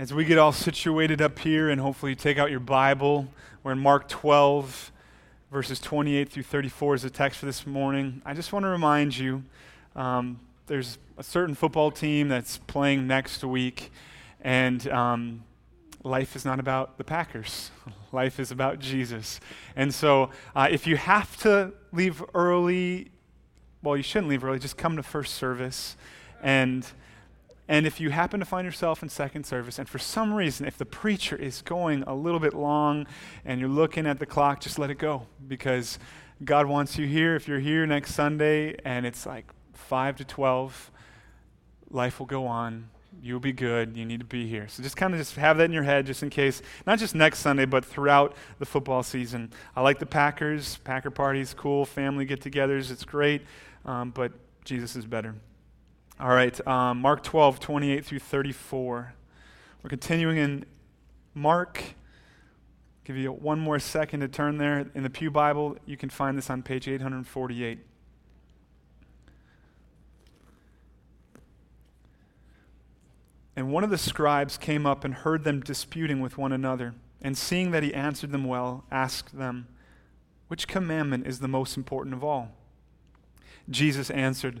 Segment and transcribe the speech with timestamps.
[0.00, 3.28] As we get all situated up here and hopefully take out your Bible,
[3.62, 4.92] we're in Mark 12,
[5.52, 8.22] verses 28 through 34 is the text for this morning.
[8.24, 9.44] I just want to remind you
[9.94, 13.92] um, there's a certain football team that's playing next week,
[14.40, 15.44] and um,
[16.02, 17.70] life is not about the Packers.
[18.10, 19.38] Life is about Jesus.
[19.76, 23.10] And so uh, if you have to leave early,
[23.82, 25.94] well, you shouldn't leave early, just come to first service.
[26.42, 26.86] And
[27.70, 30.76] and if you happen to find yourself in second service, and for some reason, if
[30.76, 33.06] the preacher is going a little bit long
[33.44, 36.00] and you're looking at the clock, just let it go because
[36.42, 37.36] God wants you here.
[37.36, 40.90] If you're here next Sunday and it's like 5 to 12,
[41.90, 42.90] life will go on.
[43.22, 43.96] You'll be good.
[43.96, 44.66] You need to be here.
[44.66, 47.14] So just kind of just have that in your head just in case, not just
[47.14, 49.52] next Sunday, but throughout the football season.
[49.76, 50.78] I like the Packers.
[50.78, 51.84] Packer parties, cool.
[51.84, 52.90] Family get togethers.
[52.90, 53.42] It's great.
[53.84, 54.32] Um, but
[54.64, 55.36] Jesus is better.
[56.20, 59.14] All right, um, Mark 12, 28 through 34.
[59.82, 60.66] We're continuing in
[61.32, 61.82] Mark.
[63.04, 64.90] give you one more second to turn there.
[64.94, 67.78] In the Pew Bible, you can find this on page 848.
[73.56, 77.36] And one of the scribes came up and heard them disputing with one another, and
[77.36, 79.68] seeing that he answered them well, asked them,
[80.48, 82.50] Which commandment is the most important of all?
[83.70, 84.60] Jesus answered,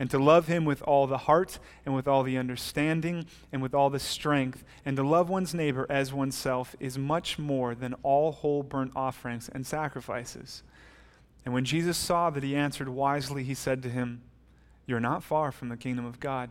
[0.00, 3.74] and to love him with all the heart and with all the understanding and with
[3.74, 8.32] all the strength, and to love one's neighbor as oneself is much more than all
[8.32, 10.62] whole burnt offerings and sacrifices.
[11.44, 14.22] And when Jesus saw that he answered wisely, he said to him,
[14.86, 16.48] You're not far from the kingdom of God.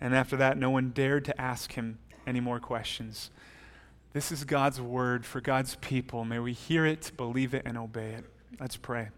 [0.00, 3.30] And after that, no one dared to ask him any more questions.
[4.12, 6.24] This is God's word for God's people.
[6.24, 8.24] May we hear it, believe it, and obey it.
[8.58, 9.10] Let's pray.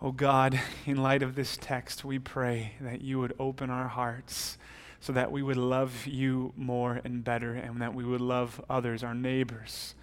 [0.00, 4.56] Oh God, in light of this text, we pray that you would open our hearts
[5.00, 9.02] so that we would love you more and better and that we would love others,
[9.02, 9.96] our neighbors,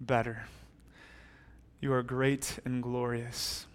[0.00, 0.44] better.
[1.80, 3.66] You are great and glorious.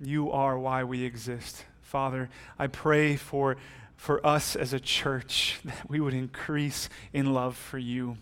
[0.00, 1.66] You are why we exist.
[1.82, 3.58] Father, I pray for,
[3.96, 8.16] for us as a church that we would increase in love for you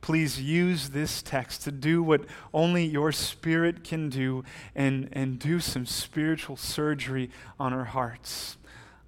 [0.00, 4.44] please use this text to do what only your Spirit can do
[4.74, 8.56] and, and do some spiritual surgery on our hearts,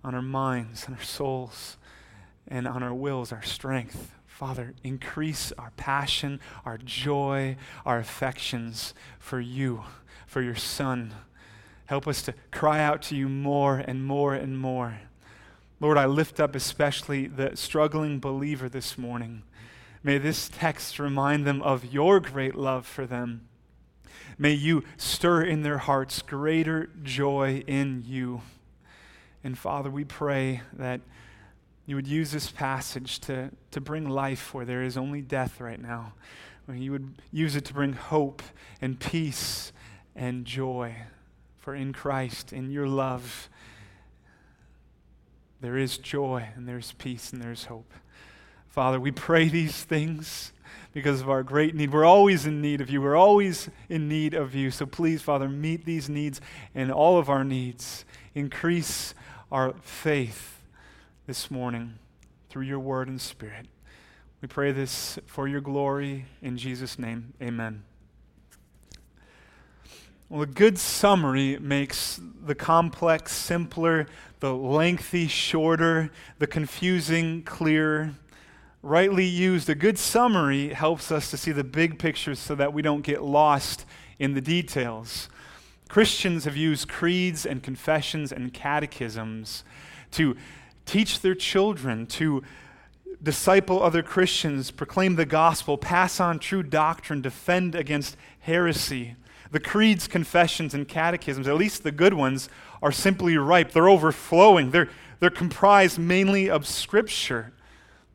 [0.02, 1.76] on our minds, on our souls,
[2.48, 4.14] and on our wills, our strength.
[4.26, 9.84] Father, increase our passion, our joy, our affections for you,
[10.26, 11.12] for your Son.
[11.86, 15.00] Help us to cry out to you more and more and more.
[15.80, 19.42] Lord, I lift up especially the struggling believer this morning.
[20.02, 23.48] May this text remind them of your great love for them.
[24.38, 28.40] May you stir in their hearts greater joy in you.
[29.44, 31.02] And Father, we pray that
[31.84, 35.80] you would use this passage to, to bring life where there is only death right
[35.80, 36.14] now.
[36.72, 38.42] You would use it to bring hope
[38.80, 39.72] and peace
[40.14, 40.94] and joy.
[41.58, 43.50] For in Christ, in your love,
[45.60, 47.92] there is joy and there's peace and there's hope.
[48.70, 50.52] Father, we pray these things
[50.92, 51.92] because of our great need.
[51.92, 53.02] We're always in need of you.
[53.02, 54.70] We're always in need of you.
[54.70, 56.40] So please, Father, meet these needs
[56.72, 58.04] and all of our needs.
[58.32, 59.12] Increase
[59.50, 60.62] our faith
[61.26, 61.94] this morning
[62.48, 63.66] through your word and spirit.
[64.40, 66.26] We pray this for your glory.
[66.40, 67.82] In Jesus' name, amen.
[70.28, 74.06] Well, a good summary makes the complex simpler,
[74.38, 78.14] the lengthy shorter, the confusing clearer
[78.82, 82.82] rightly used, a good summary helps us to see the big picture so that we
[82.82, 83.84] don't get lost
[84.18, 85.28] in the details.
[85.88, 89.64] Christians have used creeds and confessions and catechisms
[90.12, 90.36] to
[90.86, 92.42] teach their children, to
[93.22, 99.16] disciple other Christians, proclaim the gospel, pass on true doctrine, defend against heresy.
[99.50, 102.48] The creeds, confessions, and catechisms, at least the good ones,
[102.80, 103.72] are simply ripe.
[103.72, 104.70] They're overflowing.
[104.70, 104.88] They're,
[105.18, 107.52] they're comprised mainly of Scripture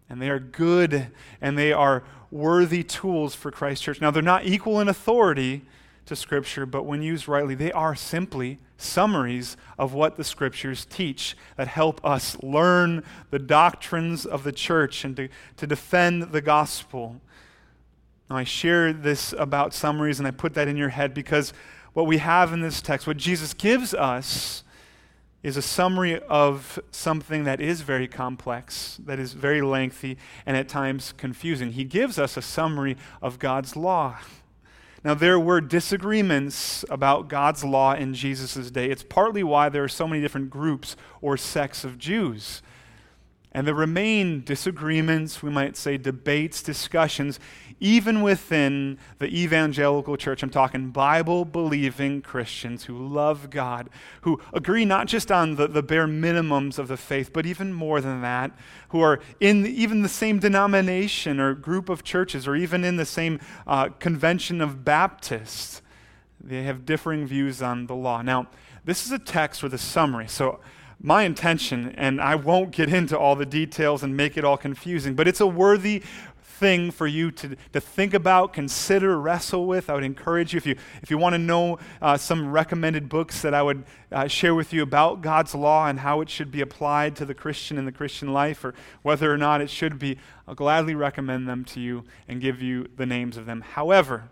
[0.10, 1.08] and they are good
[1.42, 4.02] and they are worthy tools for Christ Church.
[4.02, 5.64] Now, they're not equal in authority
[6.06, 11.36] to Scripture, but when used rightly, they are simply summaries of what the Scriptures teach
[11.56, 17.22] that help us learn the doctrines of the church and to, to defend the gospel.
[18.30, 21.54] Now, I share this about summaries and I put that in your head because
[21.94, 24.64] what we have in this text, what Jesus gives us,
[25.46, 30.68] is a summary of something that is very complex, that is very lengthy, and at
[30.68, 31.74] times confusing.
[31.74, 34.18] He gives us a summary of God's law.
[35.04, 38.90] Now, there were disagreements about God's law in Jesus' day.
[38.90, 42.64] It's partly why there are so many different groups or sects of Jews.
[43.52, 47.40] And there remain disagreements, we might say debates, discussions,
[47.80, 50.42] even within the evangelical church.
[50.42, 53.90] I'm talking Bible believing Christians who love God,
[54.22, 58.00] who agree not just on the, the bare minimums of the faith, but even more
[58.00, 58.52] than that,
[58.90, 63.06] who are in even the same denomination or group of churches, or even in the
[63.06, 65.82] same uh, convention of Baptists.
[66.40, 68.22] They have differing views on the law.
[68.22, 68.48] Now,
[68.86, 70.28] this is a text with a summary.
[70.28, 70.60] So,
[71.02, 75.14] my intention, and I won't get into all the details and make it all confusing,
[75.14, 76.02] but it's a worthy
[76.60, 79.90] thing for you to, to think about, consider, wrestle with.
[79.90, 83.42] I would encourage you, if you, if you want to know uh, some recommended books
[83.42, 86.62] that I would uh, share with you about God's law and how it should be
[86.62, 90.18] applied to the Christian and the Christian life, or whether or not it should be,
[90.48, 93.62] I'll gladly recommend them to you and give you the names of them.
[93.62, 94.30] However,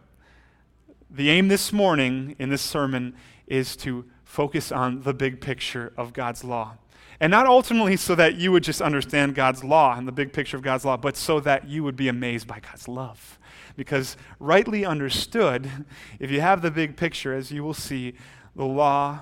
[1.09, 3.15] the aim this morning in this sermon
[3.47, 6.77] is to focus on the big picture of God's law.
[7.19, 10.57] And not ultimately so that you would just understand God's law and the big picture
[10.57, 13.39] of God's law, but so that you would be amazed by God's love.
[13.75, 15.69] Because rightly understood,
[16.19, 18.13] if you have the big picture, as you will see,
[18.55, 19.21] the law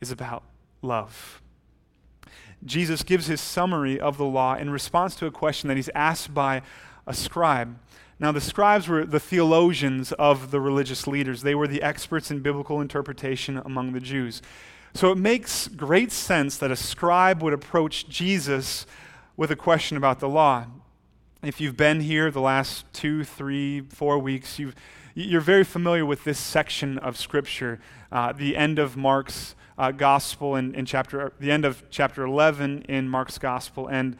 [0.00, 0.44] is about
[0.82, 1.40] love.
[2.64, 6.32] Jesus gives his summary of the law in response to a question that he's asked
[6.32, 6.62] by
[7.06, 7.78] a scribe.
[8.18, 12.40] Now, the scribes were the theologians of the religious leaders, they were the experts in
[12.40, 14.40] biblical interpretation among the Jews.
[14.96, 18.86] So it makes great sense that a scribe would approach Jesus
[19.36, 20.66] with a question about the law.
[21.42, 24.72] If you've been here the last two, three, four weeks, you
[25.36, 27.80] are very familiar with this section of Scripture,
[28.12, 32.82] uh, the end of Mark's uh, Gospel in, in chapter, the end of chapter 11
[32.82, 34.16] in Mark's Gospel, and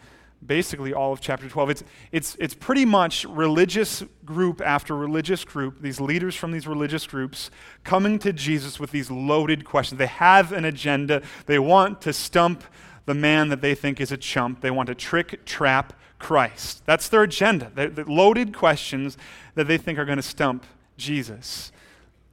[0.47, 1.71] basically all of chapter 12.
[1.71, 7.07] It's, it's, it's pretty much religious group after religious group, these leaders from these religious
[7.07, 7.51] groups
[7.83, 9.99] coming to Jesus with these loaded questions.
[9.99, 11.23] They have an agenda.
[11.47, 12.65] They want to stump
[13.07, 14.61] the man that they think is a chump.
[14.61, 16.83] They want to trick, trap Christ.
[16.87, 17.71] That's their agenda.
[17.75, 19.19] They're, loaded questions
[19.55, 20.65] that they think are going to stump
[20.97, 21.71] Jesus.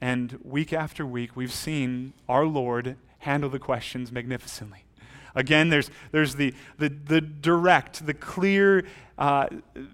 [0.00, 4.84] And week after week, we've seen our Lord handle the questions magnificently.
[5.34, 8.84] Again, there's, there's the, the, the direct, the clear
[9.18, 9.46] uh,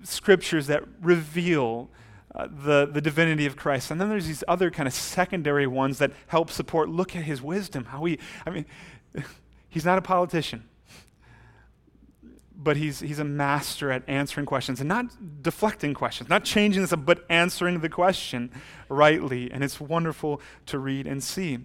[0.02, 1.90] scriptures that reveal
[2.34, 3.90] uh, the, the divinity of Christ.
[3.90, 6.88] And then there's these other kind of secondary ones that help support.
[6.88, 8.66] Look at his wisdom, how he, I mean,
[9.68, 10.68] he's not a politician,
[12.54, 15.06] but he's, he's a master at answering questions and not
[15.42, 18.50] deflecting questions, not changing this, but answering the question
[18.88, 19.50] rightly.
[19.50, 21.58] And it's wonderful to read and see.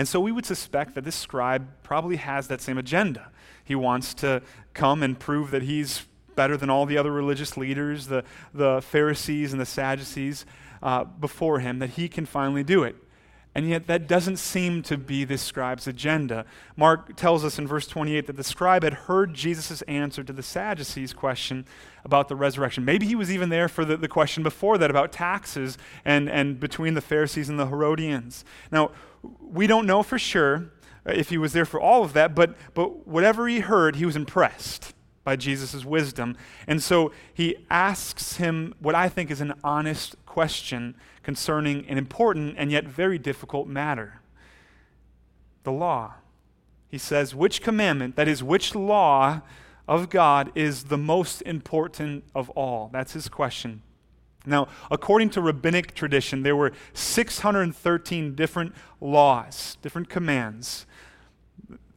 [0.00, 3.30] And so we would suspect that this scribe probably has that same agenda.
[3.62, 4.40] He wants to
[4.72, 8.24] come and prove that he's better than all the other religious leaders, the,
[8.54, 10.46] the Pharisees and the Sadducees
[10.82, 12.96] uh, before him, that he can finally do it.
[13.54, 16.46] And yet, that doesn't seem to be this scribe's agenda.
[16.76, 20.42] Mark tells us in verse 28 that the scribe had heard Jesus' answer to the
[20.42, 21.66] Sadducees' question
[22.06, 22.86] about the resurrection.
[22.86, 25.76] Maybe he was even there for the, the question before that about taxes
[26.06, 28.46] and, and between the Pharisees and the Herodians.
[28.72, 30.70] Now, we don't know for sure
[31.06, 34.06] uh, if he was there for all of that, but, but whatever he heard, he
[34.06, 36.36] was impressed by Jesus' wisdom.
[36.66, 42.54] And so he asks him what I think is an honest question concerning an important
[42.58, 44.20] and yet very difficult matter
[45.62, 46.14] the law.
[46.88, 49.42] He says, Which commandment, that is, which law
[49.86, 52.88] of God, is the most important of all?
[52.92, 53.82] That's his question.
[54.46, 60.86] Now, according to rabbinic tradition, there were 613 different laws, different commands,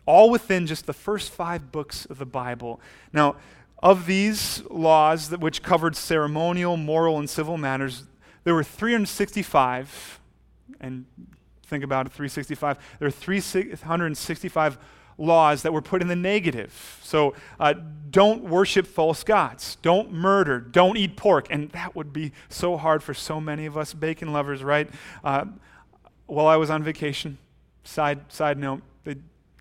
[0.06, 2.82] all within just the first five books of the Bible.
[3.14, 3.38] Now,
[3.82, 8.04] of these laws, which covered ceremonial, moral, and civil matters,
[8.44, 10.20] there were 365,
[10.82, 11.06] and
[11.66, 14.78] think about it 365, there are 365
[15.18, 17.00] laws that were put in the negative.
[17.04, 17.74] So uh,
[18.10, 21.48] don't worship false gods, don't murder, don't eat pork.
[21.50, 24.90] And that would be so hard for so many of us bacon lovers, right?
[25.24, 25.46] Uh,
[26.26, 27.38] while I was on vacation,
[27.84, 29.16] side, side note, they,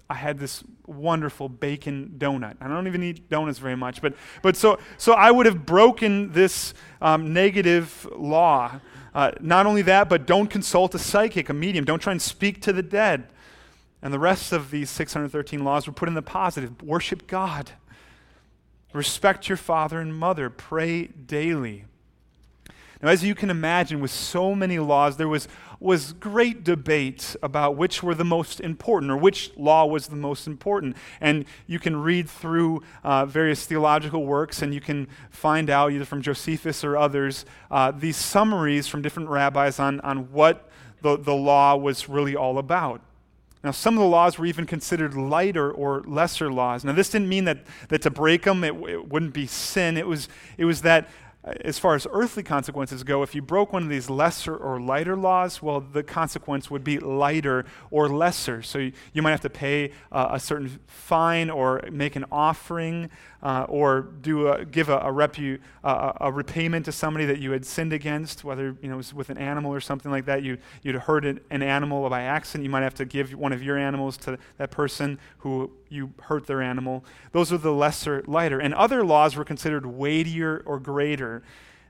[0.08, 2.56] I had this wonderful bacon donut.
[2.60, 6.32] I don't even eat donuts very much, but, but so, so I would have broken
[6.32, 8.80] this um, negative law.
[9.14, 11.84] Uh, not only that, but don't consult a psychic, a medium.
[11.84, 13.28] Don't try and speak to the dead.
[14.02, 17.70] And the rest of these 613 laws were put in the positive worship God,
[18.92, 21.84] respect your father and mother, pray daily.
[23.00, 25.48] Now, as you can imagine, with so many laws, there was,
[25.80, 30.46] was great debate about which were the most important or which law was the most
[30.46, 30.96] important.
[31.20, 36.04] And you can read through uh, various theological works and you can find out, either
[36.04, 40.68] from Josephus or others, uh, these summaries from different rabbis on, on what
[41.00, 43.00] the, the law was really all about.
[43.64, 46.84] Now, some of the laws were even considered lighter or lesser laws.
[46.84, 49.96] Now, this didn't mean that, that to break them it, it wouldn't be sin.
[49.96, 50.28] It was,
[50.58, 51.08] it was that
[51.44, 55.16] as far as earthly consequences go, if you broke one of these lesser or lighter
[55.16, 58.62] laws, well, the consequence would be lighter or lesser.
[58.62, 63.10] So you, you might have to pay uh, a certain fine or make an offering
[63.42, 67.50] uh, or do a, give a, a, repu, uh, a, repayment to somebody that you
[67.50, 70.44] had sinned against, whether you know, it was with an animal or something like that.
[70.44, 72.62] You, you'd hurt an, an animal by accident.
[72.62, 76.46] You might have to give one of your animals to that person who you hurt
[76.46, 77.04] their animal.
[77.32, 78.58] Those are the lesser, lighter.
[78.58, 81.42] And other laws were considered weightier or greater.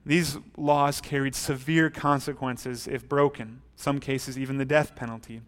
[0.04, 5.42] These laws carried severe consequences if broken, some cases, even the death penalty.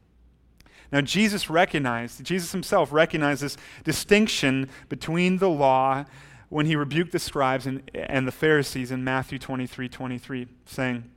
[0.92, 6.04] Now, Jesus recognized, Jesus himself recognized this distinction between the law
[6.50, 11.11] when he rebuked the scribes and, and the Pharisees in Matthew 23 23, saying,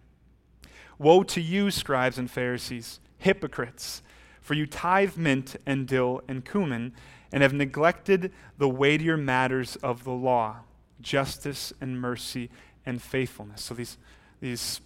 [0.97, 4.01] Woe to you, scribes and Pharisees, hypocrites,
[4.41, 6.93] for you tithe mint and dill and cumin
[7.31, 10.57] and have neglected the weightier matters of the law
[11.01, 12.49] justice and mercy
[12.85, 13.61] and faithfulness.
[13.63, 13.97] So these,
[14.41, 14.81] these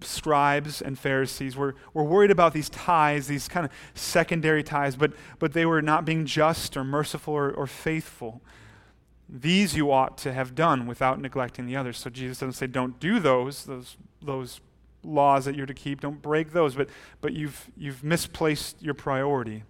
[0.00, 5.12] scribes and Pharisees were, were worried about these ties, these kind of secondary ties, but,
[5.38, 8.42] but they were not being just or merciful or, or faithful.
[9.28, 11.98] These you ought to have done without neglecting the others.
[11.98, 14.60] So Jesus doesn't say, don't do those, those, those
[15.02, 16.88] laws that you're to keep, don't break those, but,
[17.20, 19.64] but you've, you've misplaced your priority.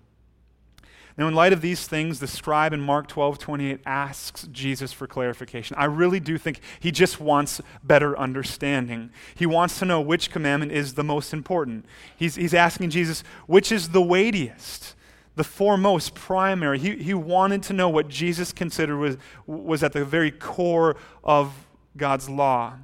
[1.19, 5.07] Now, in light of these things, the scribe in Mark 12 28 asks Jesus for
[5.07, 5.77] clarification.
[5.79, 9.11] I really do think he just wants better understanding.
[9.35, 11.85] He wants to know which commandment is the most important.
[12.17, 14.95] He's, he's asking Jesus, which is the weightiest,
[15.37, 16.79] the foremost, primary.
[16.79, 21.53] He, he wanted to know what Jesus considered was, was at the very core of
[21.97, 22.75] God's law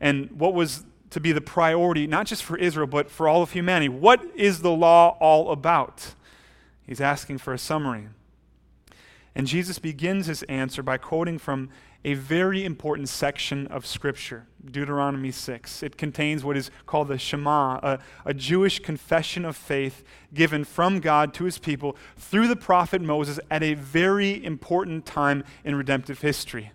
[0.00, 3.52] and what was to be the priority, not just for Israel, but for all of
[3.52, 3.88] humanity.
[3.88, 6.14] What is the law all about?
[6.86, 8.08] He's asking for a summary.
[9.34, 11.70] And Jesus begins his answer by quoting from
[12.04, 15.82] a very important section of Scripture, Deuteronomy 6.
[15.82, 21.00] It contains what is called the Shema, a, a, Jewish confession of faith given from
[21.00, 26.20] God to his people through the prophet Moses at a very important time in redemptive
[26.20, 26.72] history.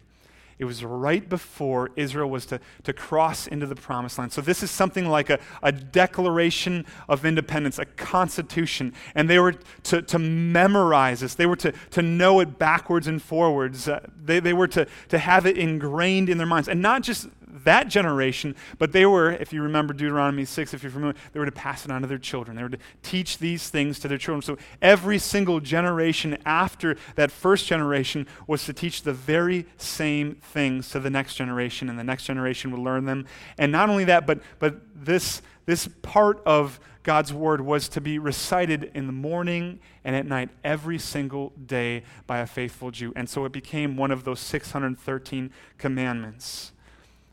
[0.59, 4.33] It was right before Israel was to, to cross into the promised land.
[4.33, 8.93] So, this is something like a, a declaration of independence, a constitution.
[9.15, 13.21] And they were to, to memorize this, they were to, to know it backwards and
[13.21, 13.87] forwards.
[13.87, 16.67] Uh, they, they were to, to have it ingrained in their minds.
[16.67, 20.91] And not just that generation, but they were, if you remember Deuteronomy 6, if you're
[20.91, 22.55] familiar, they were to pass it on to their children.
[22.55, 24.41] They were to teach these things to their children.
[24.41, 30.89] So every single generation after that first generation was to teach the very same things
[30.89, 33.25] to the next generation, and the next generation would learn them.
[33.57, 38.19] And not only that, but, but this, this part of God's word was to be
[38.19, 43.13] recited in the morning and at night every single day by a faithful Jew.
[43.15, 46.71] And so it became one of those 613 commandments.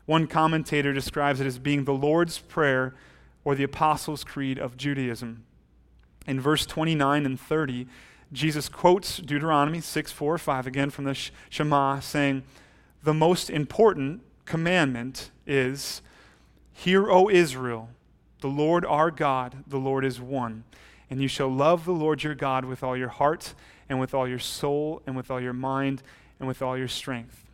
[0.07, 2.95] One commentator describes it as being the Lord's Prayer
[3.43, 5.43] or the Apostles' Creed of Judaism.
[6.25, 7.87] In verse 29 and 30,
[8.31, 11.13] Jesus quotes Deuteronomy 6, 4, 5, again from the
[11.49, 12.43] Shema, saying,
[13.03, 16.01] The most important commandment is,
[16.71, 17.89] Hear, O Israel,
[18.39, 20.63] the Lord our God, the Lord is one.
[21.09, 23.55] And you shall love the Lord your God with all your heart,
[23.89, 26.01] and with all your soul, and with all your mind,
[26.39, 27.46] and with all your strength.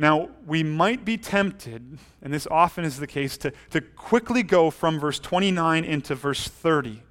[0.00, 4.70] Now, we might be tempted, and this often is the case, to, to quickly go
[4.70, 7.02] from verse 29 into verse 30,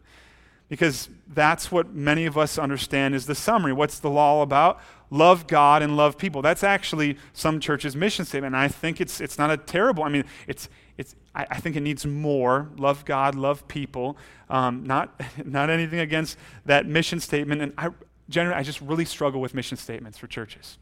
[0.69, 3.73] because that's what many of us understand is the summary.
[3.73, 4.79] What's the law all about?
[5.09, 6.41] Love God and love people.
[6.41, 8.55] That's actually some churches' mission statement.
[8.55, 11.75] And I think it's, it's not a terrible, I mean, it's, it's, I, I think
[11.75, 12.69] it needs more.
[12.77, 14.17] Love God, love people.
[14.49, 17.61] Um, not, not anything against that mission statement.
[17.61, 17.89] And I,
[18.29, 20.77] generally, I just really struggle with mission statements for churches.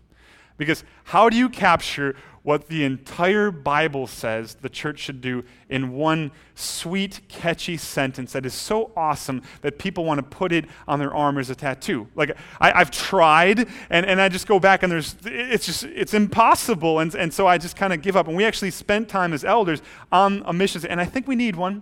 [0.57, 5.91] Because how do you capture what the entire Bible says the church should do in
[5.93, 10.99] one sweet, catchy sentence that is so awesome that people want to put it on
[10.99, 12.07] their arm as a tattoo?
[12.15, 16.13] Like, I, have tried, and, and I just go back, and there's, it's just, it's
[16.13, 16.99] impossible.
[16.99, 18.27] And, and so I just kind of give up.
[18.27, 19.81] And we actually spent time as elders
[20.11, 21.81] on a mission, and I think we need one.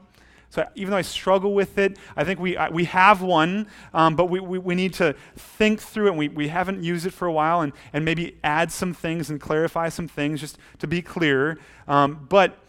[0.53, 4.27] So even though I struggle with it, I think we, we have one, um, but
[4.27, 6.09] we, we, we, need to think through it.
[6.09, 9.31] And we, we haven't used it for a while and, and maybe add some things
[9.31, 11.57] and clarify some things just to be clear.
[11.87, 12.59] Um, but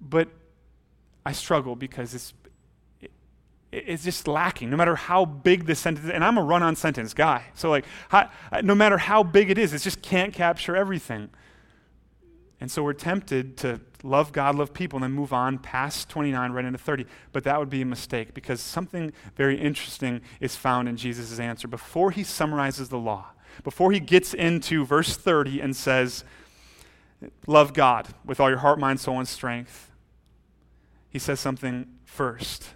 [0.00, 0.30] but
[1.24, 2.34] I struggle because it's
[3.70, 6.10] it's just lacking no matter how big the sentence is.
[6.10, 8.28] and i'm a run-on sentence guy so like how,
[8.62, 11.30] no matter how big it is it just can't capture everything
[12.62, 16.52] and so we're tempted to love god love people and then move on past 29
[16.52, 20.88] right into 30 but that would be a mistake because something very interesting is found
[20.88, 21.66] in jesus' answer.
[21.66, 23.32] Before he summarizes the law
[23.64, 26.22] before he gets into verse 30 and says
[27.48, 29.90] love god with all your heart mind soul and strength
[31.10, 32.74] he says something first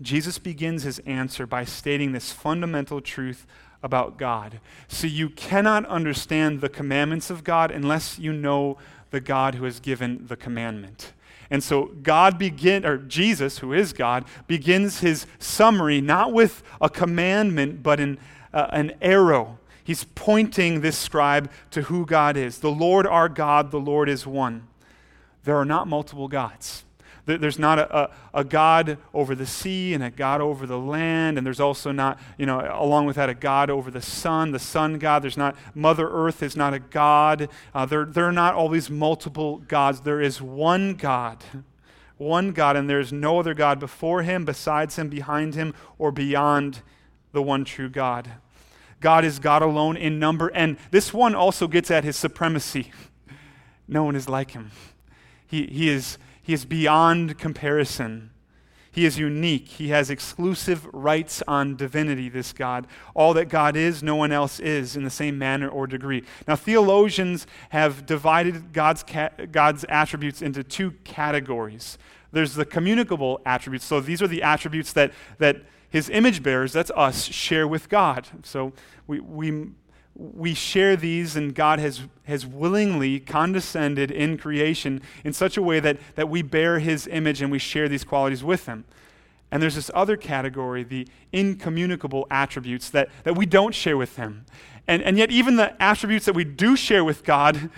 [0.00, 3.46] Jesus begins his answer by stating this fundamental truth
[3.82, 4.60] about God.
[4.88, 8.78] So you cannot understand the commandments of God unless you know
[9.10, 11.12] the God who has given the commandment.
[11.50, 16.88] And so God begin or Jesus, who is God, begins his summary not with a
[16.88, 18.18] commandment but in
[18.52, 19.58] uh, an arrow.
[19.82, 22.58] He's pointing this scribe to who God is.
[22.58, 24.68] The Lord our God, the Lord is one.
[25.44, 26.84] There are not multiple gods.
[27.26, 31.38] There's not a, a, a, God over the sea and a God over the land,
[31.38, 34.58] and there's also not, you know, along with that, a God over the sun, the
[34.58, 35.22] sun God.
[35.22, 37.48] There's not, Mother Earth is not a God.
[37.74, 40.00] Uh, there, there are not always multiple gods.
[40.00, 41.44] There is one God,
[42.16, 46.82] one God, and there's no other God before him, besides him, behind him, or beyond
[47.32, 48.30] the one true God.
[49.00, 52.92] God is God alone in number, and this one also gets at his supremacy.
[53.92, 54.70] No one is like him.
[55.48, 56.16] He, he is
[56.50, 58.32] he is beyond comparison.
[58.90, 59.68] He is unique.
[59.68, 62.88] He has exclusive rights on divinity, this God.
[63.14, 66.24] All that God is, no one else is in the same manner or degree.
[66.48, 71.98] Now, theologians have divided God's, ca- God's attributes into two categories.
[72.32, 73.84] There's the communicable attributes.
[73.84, 78.26] So these are the attributes that, that his image bearers, that's us, share with God.
[78.42, 78.72] So
[79.06, 79.68] we, we
[80.14, 85.80] we share these, and God has, has willingly condescended in creation in such a way
[85.80, 88.84] that, that we bear His image and we share these qualities with Him.
[89.50, 94.46] And there's this other category, the incommunicable attributes that, that we don't share with Him.
[94.86, 97.70] And, and yet, even the attributes that we do share with God,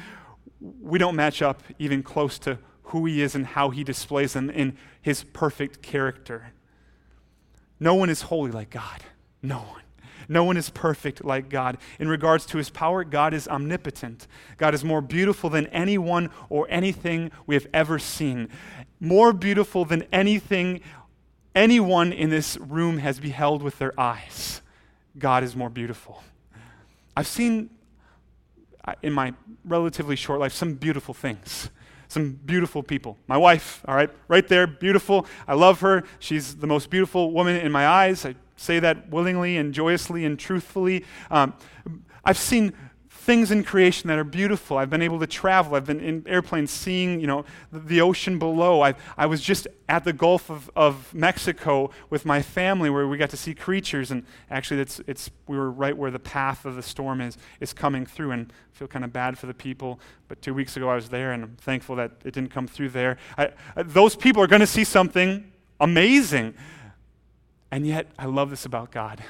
[0.60, 4.50] we don't match up even close to who He is and how He displays them
[4.50, 6.52] in His perfect character.
[7.78, 9.02] No one is holy like God.
[9.42, 9.82] No one.
[10.28, 11.78] No one is perfect like God.
[11.98, 14.26] In regards to his power, God is omnipotent.
[14.56, 18.48] God is more beautiful than anyone or anything we have ever seen.
[19.00, 20.80] More beautiful than anything
[21.54, 24.62] anyone in this room has beheld with their eyes.
[25.18, 26.22] God is more beautiful.
[27.16, 27.70] I've seen
[29.02, 31.68] in my relatively short life some beautiful things
[32.12, 33.16] some beautiful people.
[33.26, 35.26] My wife, all right, right there, beautiful.
[35.48, 36.04] I love her.
[36.18, 38.26] She's the most beautiful woman in my eyes.
[38.26, 41.04] I say that willingly and joyously and truthfully.
[41.30, 41.54] Um,
[42.24, 42.72] I've seen
[43.22, 44.76] things in creation that are beautiful.
[44.76, 45.76] I've been able to travel.
[45.76, 48.82] I've been in airplanes seeing, you know, the, the ocean below.
[48.82, 53.16] I, I was just at the Gulf of, of Mexico with my family where we
[53.16, 54.10] got to see creatures.
[54.10, 57.72] And actually, it's, it's, we were right where the path of the storm is, is
[57.72, 58.32] coming through.
[58.32, 60.00] And I feel kind of bad for the people.
[60.26, 62.88] But two weeks ago, I was there, and I'm thankful that it didn't come through
[62.88, 63.18] there.
[63.38, 66.54] I, those people are going to see something amazing.
[67.72, 69.24] And yet, I love this about God.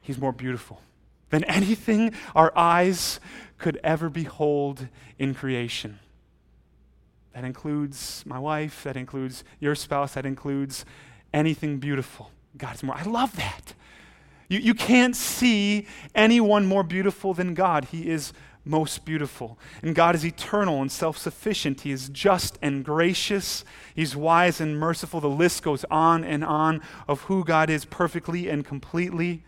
[0.00, 0.80] He's more beautiful
[1.28, 3.20] than anything our eyes
[3.58, 4.88] could ever behold
[5.18, 5.98] in creation.
[7.34, 10.86] That includes my wife, that includes your spouse, that includes
[11.32, 12.30] anything beautiful.
[12.56, 12.96] God's more.
[12.96, 13.74] I love that.
[14.48, 17.86] You, you can't see anyone more beautiful than God.
[17.86, 18.32] He is
[18.64, 19.58] most beautiful.
[19.82, 21.82] And God is eternal and self sufficient.
[21.82, 23.64] He is just and gracious.
[23.94, 25.20] He's wise and merciful.
[25.20, 29.42] The list goes on and on of who God is perfectly and completely.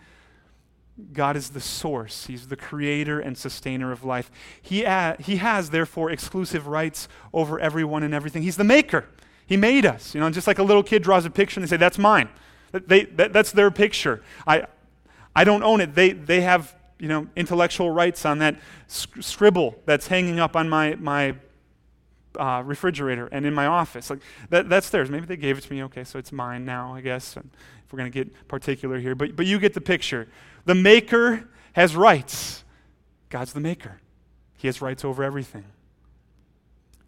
[1.12, 2.26] God is the source.
[2.26, 4.30] He's the creator and sustainer of life.
[4.62, 4.84] He,
[5.20, 8.42] he has, therefore, exclusive rights over everyone and everything.
[8.42, 9.06] He's the maker.
[9.46, 10.14] He made us.
[10.14, 12.28] You know, just like a little kid draws a picture and they say, That's mine.
[12.72, 14.22] They, that, that's their picture.
[14.46, 14.66] I,
[15.34, 15.94] I don't own it.
[15.94, 20.94] They, they have you know, intellectual rights on that scribble that's hanging up on my,
[20.96, 21.34] my
[22.38, 24.10] uh, refrigerator and in my office.
[24.10, 25.10] Like that, that's theirs.
[25.10, 25.82] Maybe they gave it to me.
[25.84, 27.36] Okay, so it's mine now, I guess.
[27.36, 30.28] If we're going to get particular here, but but you get the picture.
[30.64, 32.64] The maker has rights.
[33.28, 34.00] God's the maker.
[34.56, 35.64] He has rights over everything.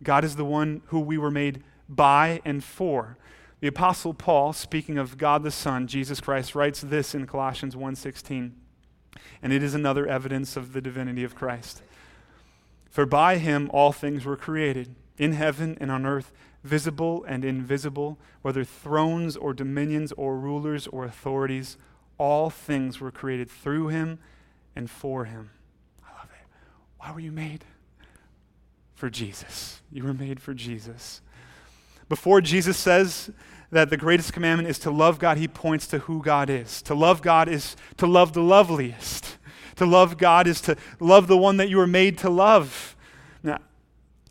[0.02, 3.16] God is the one who we were made by and for.
[3.60, 8.52] The apostle Paul, speaking of God the Son, Jesus Christ, writes this in Colossians 1:16.
[9.42, 11.82] And it is another evidence of the divinity of Christ.
[12.90, 18.18] For by him all things were created, in heaven and on earth, visible and invisible,
[18.42, 21.76] whether thrones or dominions or rulers or authorities,
[22.18, 24.18] all things were created through him
[24.74, 25.50] and for him.
[26.04, 26.46] I love it.
[26.98, 27.64] Why were you made?
[28.96, 29.82] for Jesus.
[29.92, 31.20] You were made for Jesus.
[32.08, 33.30] Before Jesus says
[33.70, 36.82] that the greatest commandment is to love God, he points to who God is.
[36.82, 39.38] To love God is to love the loveliest.
[39.76, 42.96] To love God is to love the one that you were made to love.
[43.42, 43.58] Now,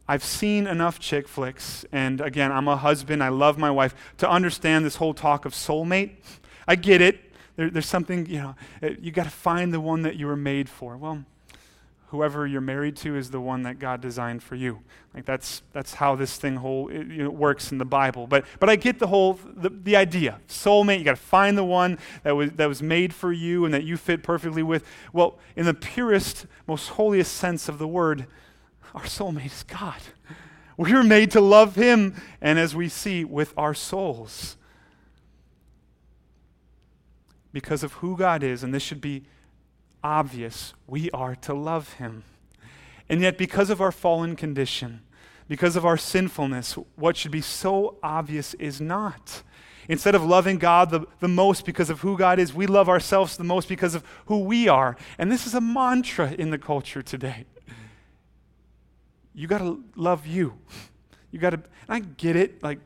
[0.08, 4.30] I've seen enough chick flicks, and again, I'm a husband, I love my wife, to
[4.30, 6.12] understand this whole talk of soulmate.
[6.67, 7.19] I get it.
[7.56, 10.36] There, there's something, you know, eh, you got to find the one that you were
[10.36, 10.98] made for.
[10.98, 11.24] Well,
[12.15, 14.80] whoever you're married to is the one that God designed for you.
[15.13, 18.25] Like that's that's how this thing whole it, you know, works in the Bible.
[18.25, 20.39] But but I get the whole the, the idea.
[20.47, 23.73] Soulmate, you got to find the one that was that was made for you and
[23.73, 24.86] that you fit perfectly with.
[25.12, 28.28] Well, in the purest, most holiest sense of the word,
[28.93, 30.01] our soulmate is God.
[30.78, 34.58] We were made to love him and as we see with our souls.
[37.54, 39.23] Because of who God is, and this should be
[40.06, 42.24] obvious we are to love him.
[43.10, 45.02] And yet, because of our fallen condition,
[45.48, 49.41] because of our sinfulness, what should be so obvious is not.
[49.88, 53.36] Instead of loving God the, the most because of who God is, we love ourselves
[53.36, 54.96] the most because of who we are.
[55.18, 57.46] And this is a mantra in the culture today.
[59.34, 60.54] You got to love you.
[61.32, 62.63] You got to, I get it.
[62.63, 62.80] Like,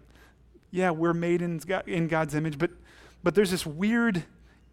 [0.71, 2.71] yeah, we're made in, in God's image, but,
[3.23, 4.23] but there's this weird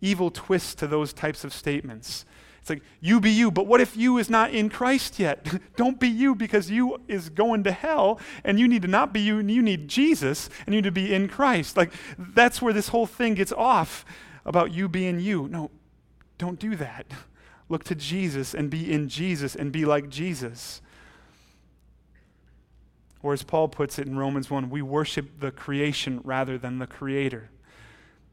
[0.01, 2.25] evil twist to those types of statements.
[2.67, 5.47] It's like, you be you, but what if you is not in Christ yet?
[5.77, 9.21] Don't be you because you is going to hell and you need to not be
[9.21, 11.77] you and you need Jesus and you need to be in Christ.
[11.77, 14.05] Like, that's where this whole thing gets off
[14.45, 15.47] about you being you.
[15.47, 15.71] No,
[16.39, 17.07] don't do that.
[17.69, 20.83] Look to Jesus and be in Jesus and be like Jesus.
[23.23, 26.89] Or as Paul puts it in Romans 1, we worship the creation rather than the
[26.89, 27.49] creator.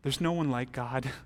[0.02, 1.12] There's no one like God.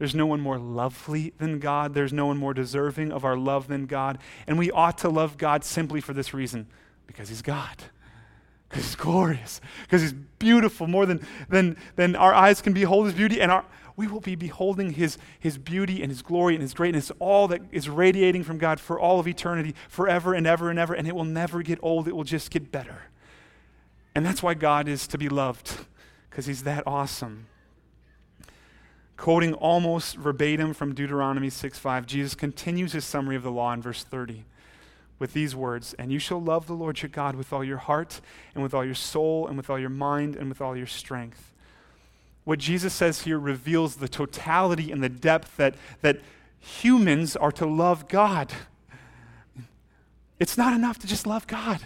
[0.00, 1.92] There's no one more lovely than God.
[1.92, 4.16] There's no one more deserving of our love than God.
[4.46, 6.68] And we ought to love God simply for this reason
[7.06, 7.76] because He's God.
[8.66, 9.60] Because He's glorious.
[9.82, 13.42] Because He's beautiful more than, than, than our eyes can behold His beauty.
[13.42, 13.62] And our,
[13.94, 17.60] we will be beholding his, his beauty and His glory and His greatness, all that
[17.70, 20.94] is radiating from God for all of eternity, forever and ever and ever.
[20.94, 23.02] And it will never get old, it will just get better.
[24.14, 25.84] And that's why God is to be loved,
[26.30, 27.48] because He's that awesome.
[29.20, 34.02] Quoting almost verbatim from Deuteronomy 6:5, Jesus continues his summary of the law in verse
[34.02, 34.46] 30
[35.18, 38.22] with these words And you shall love the Lord your God with all your heart,
[38.54, 41.52] and with all your soul, and with all your mind, and with all your strength.
[42.44, 46.20] What Jesus says here reveals the totality and the depth that, that
[46.58, 48.50] humans are to love God.
[50.38, 51.80] It's not enough to just love God.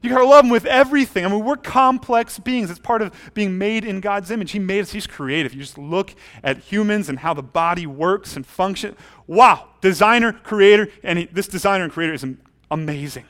[0.00, 1.24] You got to love him with everything.
[1.24, 2.70] I mean, we're complex beings.
[2.70, 4.52] It's part of being made in God's image.
[4.52, 5.52] He made us, he's creative.
[5.52, 8.96] You just look at humans and how the body works and functions.
[9.26, 12.24] Wow, designer, creator, and he, this designer and creator is
[12.70, 13.24] amazing.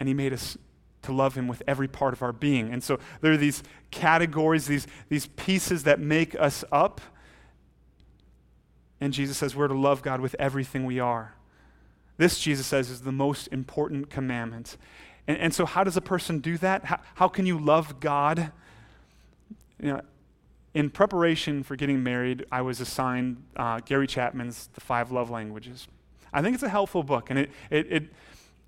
[0.00, 0.58] And he made us
[1.02, 2.72] to love him with every part of our being.
[2.72, 7.00] And so there are these categories, these, these pieces that make us up.
[9.00, 11.34] And Jesus says we're to love God with everything we are.
[12.18, 14.76] This, Jesus says, is the most important commandment.
[15.26, 16.84] And, and so, how does a person do that?
[16.84, 18.52] How, how can you love God?
[19.80, 20.00] You know,
[20.74, 25.88] in preparation for getting married, I was assigned uh, Gary Chapman's The Five Love Languages.
[26.32, 28.02] I think it's a helpful book, and it, it, it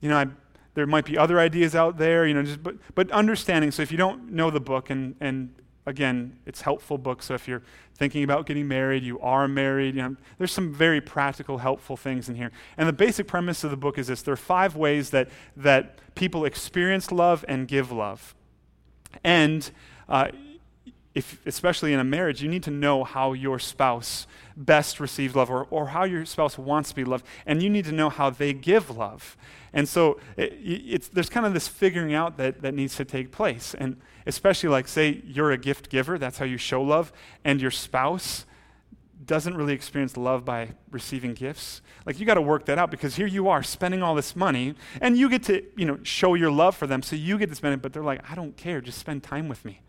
[0.00, 0.26] you know, I,
[0.74, 3.70] there might be other ideas out there, you know, just but, but understanding.
[3.70, 5.52] So if you don't know the book, and and
[5.90, 7.22] again, it's helpful book.
[7.22, 7.62] So if you're
[7.96, 12.30] thinking about getting married, you are married, you know, there's some very practical, helpful things
[12.30, 12.50] in here.
[12.78, 15.98] And the basic premise of the book is this there are five ways that, that
[16.14, 18.34] people experience love and give love.
[19.22, 19.70] And
[20.08, 20.28] uh,
[21.14, 24.26] if, especially in a marriage, you need to know how your spouse
[24.56, 27.26] best receives love or, or how your spouse wants to be loved.
[27.44, 29.36] And you need to know how they give love.
[29.72, 33.30] And so eh, it, there's kind of this figuring out that, that needs to take
[33.30, 33.74] place.
[33.74, 37.12] And especially like, say, you're a gift giver, that's how you show love,
[37.44, 38.46] and your spouse
[39.24, 41.82] doesn't really experience love by receiving gifts.
[42.06, 44.74] Like you got to work that out because here you are spending all this money
[45.00, 47.02] and you get to, you know, show your love for them.
[47.02, 49.48] So you get to spend it, but they're like, I don't care, just spend time
[49.48, 49.82] with me.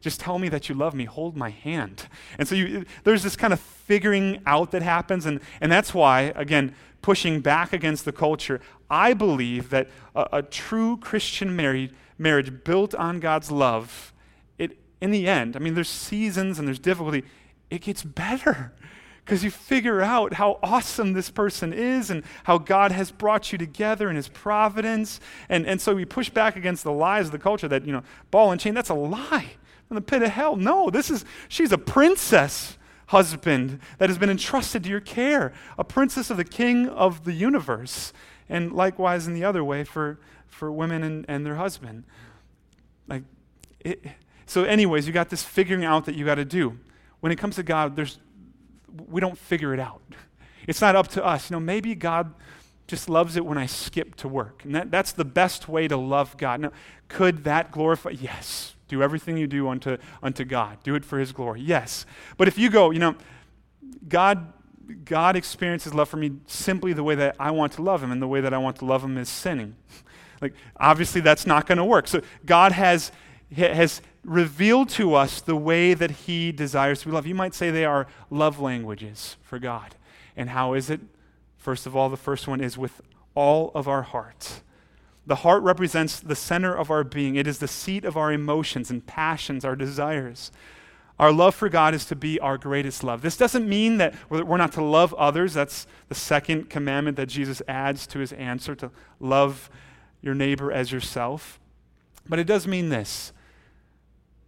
[0.00, 1.04] Just tell me that you love me.
[1.04, 2.06] Hold my hand.
[2.38, 5.26] And so you, eh, there's this kind of figuring out that happens.
[5.26, 10.42] And, and that's why, again, pushing back against the culture, I believe that a, a
[10.42, 14.12] true Christian married, marriage built on God's love,
[14.58, 17.24] it, in the end, I mean, there's seasons and there's difficulty,
[17.70, 18.72] it gets better
[19.24, 23.58] because you figure out how awesome this person is and how God has brought you
[23.58, 25.20] together in his providence.
[25.50, 28.02] And, and so we push back against the lies of the culture that, you know,
[28.30, 29.50] ball and chain, that's a lie
[29.90, 30.56] in the pit of hell.
[30.56, 32.77] No, this is, she's a princess
[33.08, 37.32] husband that has been entrusted to your care, a princess of the king of the
[37.32, 38.12] universe.
[38.48, 42.04] and likewise in the other way for, for women and, and their husband.
[43.06, 43.24] Like,
[43.80, 44.02] it,
[44.46, 46.78] so, anyways, you got this figuring out that you got to do.
[47.20, 48.18] When it comes to God, there's,
[49.08, 50.00] we don't figure it out.
[50.66, 51.50] It's not up to us.
[51.50, 52.32] You know, maybe God
[52.86, 54.64] just loves it when I skip to work.
[54.64, 56.60] And that, that's the best way to love God.
[56.60, 56.72] Now,
[57.08, 58.10] could that glorify?
[58.10, 58.74] Yes.
[58.88, 60.78] Do everything you do unto, unto God.
[60.82, 61.60] Do it for His glory.
[61.60, 62.06] Yes.
[62.36, 63.14] But if you go, you know,
[64.08, 64.52] God,
[65.04, 68.20] God experiences love for me simply the way that I want to love Him, and
[68.20, 69.76] the way that I want to love Him is sinning.
[70.40, 72.06] Like, obviously, that's not going to work.
[72.06, 73.10] So, God has,
[73.56, 77.26] has revealed to us the way that He desires to be loved.
[77.26, 79.96] You might say they are love languages for God.
[80.36, 81.00] And how is it?
[81.56, 83.00] First of all, the first one is with
[83.34, 84.60] all of our heart.
[85.28, 88.90] The heart represents the center of our being, it is the seat of our emotions
[88.90, 90.50] and passions, our desires.
[91.18, 93.20] Our love for God is to be our greatest love.
[93.20, 95.52] This doesn't mean that we're not to love others.
[95.52, 99.68] That's the second commandment that Jesus adds to his answer to love
[100.22, 101.60] your neighbor as yourself.
[102.26, 103.32] But it does mean this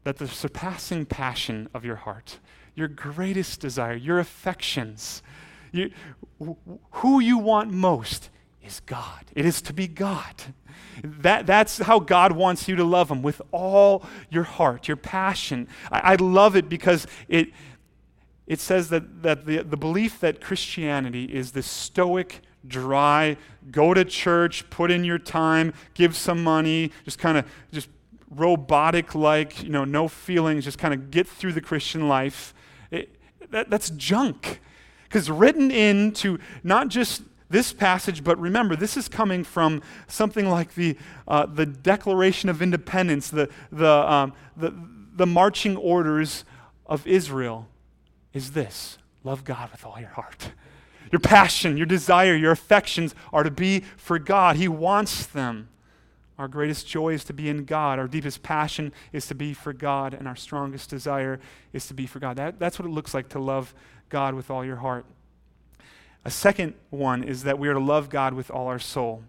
[0.05, 2.39] that the surpassing passion of your heart,
[2.75, 5.23] your greatest desire, your affections,
[5.73, 5.91] you,
[6.93, 8.31] who you want most
[8.65, 9.25] is God.
[9.35, 10.35] It is to be God.
[11.03, 15.69] That, that's how God wants you to love Him with all your heart, your passion.
[15.91, 17.49] I, I love it because it,
[18.47, 23.37] it says that, that the, the belief that Christianity is this stoic, dry,
[23.71, 27.89] go to church, put in your time, give some money, just kind of just
[28.31, 32.55] robotic like, you know, no feelings, just kind of get through the Christian life.
[32.91, 33.17] It,
[33.51, 34.61] that, that's junk.
[35.05, 40.77] Because written into not just this passage, but remember, this is coming from something like
[40.77, 44.73] the, uh, the Declaration of Independence, the, the, um, the,
[45.17, 46.45] the marching orders
[46.87, 47.69] of Israel,
[48.33, 50.53] is this love God with all your heart.
[51.11, 54.57] Your passion, your desire, your affections are to be for God.
[54.57, 55.69] He wants them.
[56.39, 57.99] Our greatest joy is to be in God.
[57.99, 60.15] Our deepest passion is to be for God.
[60.15, 61.41] And our strongest desire
[61.73, 62.37] is to be for God.
[62.37, 63.75] That, that's what it looks like to love
[64.09, 65.05] God with all your heart.
[66.25, 69.23] A second one is that we are to love God with all our soul.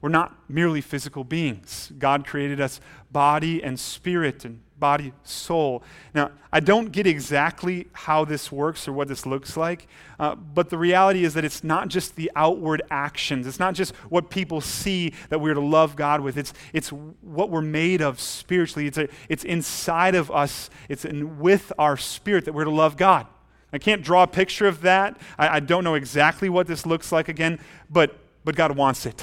[0.00, 1.92] We're not merely physical beings.
[1.98, 2.80] God created us
[3.10, 5.82] body and spirit and body, soul.
[6.14, 9.88] Now, I don't get exactly how this works or what this looks like,
[10.20, 13.46] uh, but the reality is that it's not just the outward actions.
[13.46, 16.36] It's not just what people see that we're to love God with.
[16.36, 18.86] It's, it's what we're made of spiritually.
[18.86, 22.96] It's, a, it's inside of us, it's in, with our spirit that we're to love
[22.96, 23.26] God.
[23.72, 25.20] I can't draw a picture of that.
[25.38, 29.22] I, I, don't know exactly what this looks like again, but, but God wants it.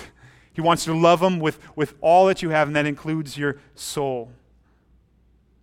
[0.53, 3.37] He wants you to love Him with, with all that you have, and that includes
[3.37, 4.31] your soul.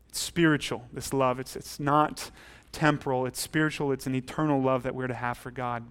[0.08, 1.38] It's spiritual, this love.
[1.38, 2.30] It's, it's not
[2.72, 5.84] temporal, it's spiritual, it's an eternal love that we're to have for God.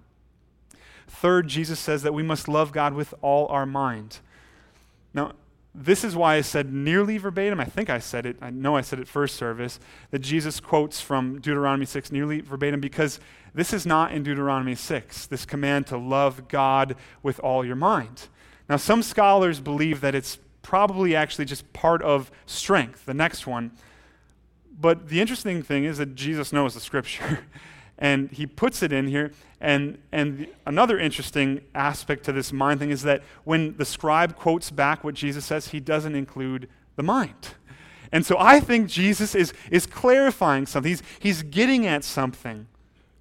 [1.07, 4.19] Third, Jesus says that we must love God with all our mind.
[5.13, 5.33] Now,
[5.73, 7.59] this is why I said nearly verbatim.
[7.59, 8.37] I think I said it.
[8.41, 9.79] I know I said it first service
[10.11, 13.19] that Jesus quotes from Deuteronomy 6 nearly verbatim because
[13.53, 18.27] this is not in Deuteronomy 6, this command to love God with all your mind.
[18.67, 23.71] Now, some scholars believe that it's probably actually just part of strength, the next one.
[24.79, 27.39] But the interesting thing is that Jesus knows the scripture.
[28.01, 29.31] and he puts it in here.
[29.61, 34.71] And, and another interesting aspect to this mind thing is that when the scribe quotes
[34.71, 37.49] back what Jesus says, he doesn't include the mind.
[38.11, 40.89] And so I think Jesus is, is clarifying something.
[40.89, 42.67] He's, he's getting at something.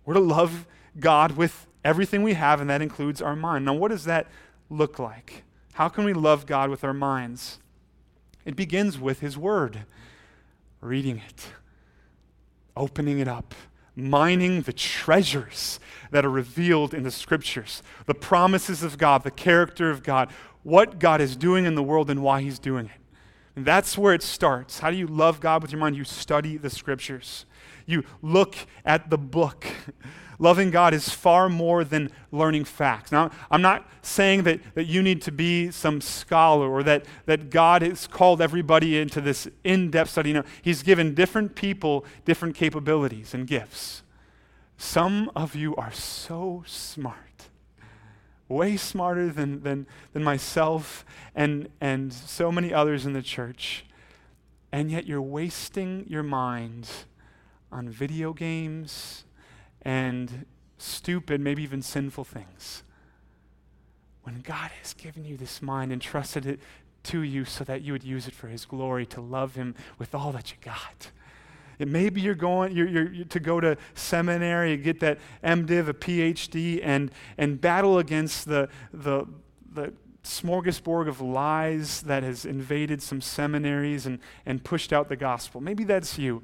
[0.05, 0.67] We're to love
[0.99, 3.67] God with everything we have, and that includes our mind.
[3.67, 4.27] Now, what does that
[4.71, 5.45] look like?
[5.75, 7.59] How can we love God with our minds?
[8.45, 9.85] It begins with His Word,
[10.81, 11.49] reading it,
[12.77, 13.55] opening it up,
[14.01, 19.91] mining the treasures that are revealed in the scriptures, the promises of God, the character
[19.91, 20.31] of God,
[20.63, 23.01] what God is doing in the world and why He's doing it.
[23.57, 24.79] And that's where it starts.
[24.81, 25.97] How do you love God with your mind?
[25.97, 27.47] You study the scriptures,
[27.87, 29.67] you look at the book.
[30.41, 33.13] Loving God is far more than learning facts.
[33.13, 37.51] Now, I'm not saying that, that you need to be some scholar or that, that
[37.51, 40.33] God has called everybody into this in depth study.
[40.33, 44.03] No, He's given different people different capabilities and gifts.
[44.79, 47.51] Some of you are so smart,
[48.49, 53.85] way smarter than, than, than myself and, and so many others in the church.
[54.73, 56.89] And yet you're wasting your mind
[57.71, 59.25] on video games
[59.83, 60.47] and
[60.79, 62.83] stupid, maybe even sinful things.
[64.23, 66.61] When God has given you this mind and trusted it
[67.05, 70.15] to you so that you would use it for His glory, to love Him with
[70.15, 71.11] all that you got.
[71.79, 76.81] And maybe you're going you're, you're, to go to seminary, get that MDiv, a PhD,
[76.83, 79.27] and, and battle against the, the,
[79.73, 85.61] the smorgasbord of lies that has invaded some seminaries and, and pushed out the gospel.
[85.63, 86.43] Maybe that's you.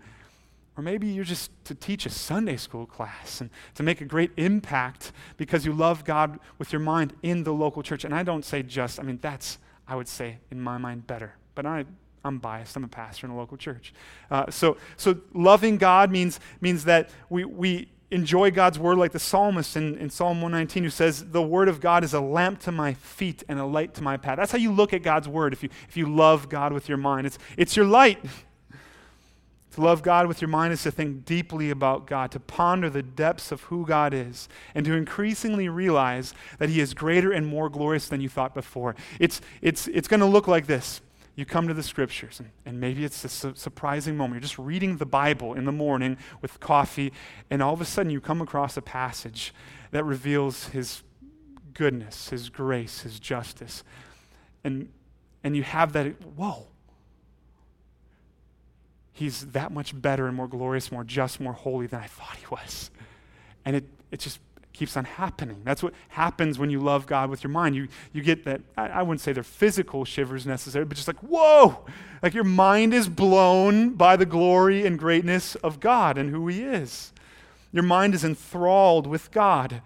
[0.76, 4.30] Or maybe you're just to teach a Sunday school class and to make a great
[4.36, 8.04] impact because you love God with your mind in the local church.
[8.04, 9.58] And I don't say just, I mean, that's,
[9.88, 11.34] I would say, in my mind, better.
[11.54, 11.86] But I,
[12.24, 12.76] I'm biased.
[12.76, 13.94] I'm a pastor in a local church.
[14.30, 19.18] Uh, so, so loving God means, means that we, we enjoy God's word like the
[19.18, 22.72] psalmist in, in Psalm 119 who says, The word of God is a lamp to
[22.72, 24.36] my feet and a light to my path.
[24.36, 26.98] That's how you look at God's word if you, if you love God with your
[26.98, 27.26] mind.
[27.26, 28.22] It's, it's your light.
[29.76, 33.02] To love God with your mind is to think deeply about God, to ponder the
[33.02, 37.68] depths of who God is, and to increasingly realize that He is greater and more
[37.68, 38.96] glorious than you thought before.
[39.20, 41.02] It's, it's, it's going to look like this.
[41.34, 44.36] You come to the scriptures, and, and maybe it's a su- surprising moment.
[44.36, 47.12] You're just reading the Bible in the morning with coffee,
[47.50, 49.52] and all of a sudden you come across a passage
[49.90, 51.02] that reveals His
[51.74, 53.84] goodness, His grace, His justice.
[54.64, 54.88] And,
[55.44, 56.66] and you have that, whoa,
[59.16, 62.46] he's that much better and more glorious, more just, more holy than I thought he
[62.50, 62.90] was.
[63.64, 64.40] And it, it just
[64.74, 65.62] keeps on happening.
[65.64, 67.74] That's what happens when you love God with your mind.
[67.74, 71.20] You, you get that, I, I wouldn't say they're physical shivers necessarily, but just like,
[71.20, 71.86] whoa!
[72.22, 76.62] Like your mind is blown by the glory and greatness of God and who he
[76.62, 77.14] is.
[77.72, 79.80] Your mind is enthralled with God.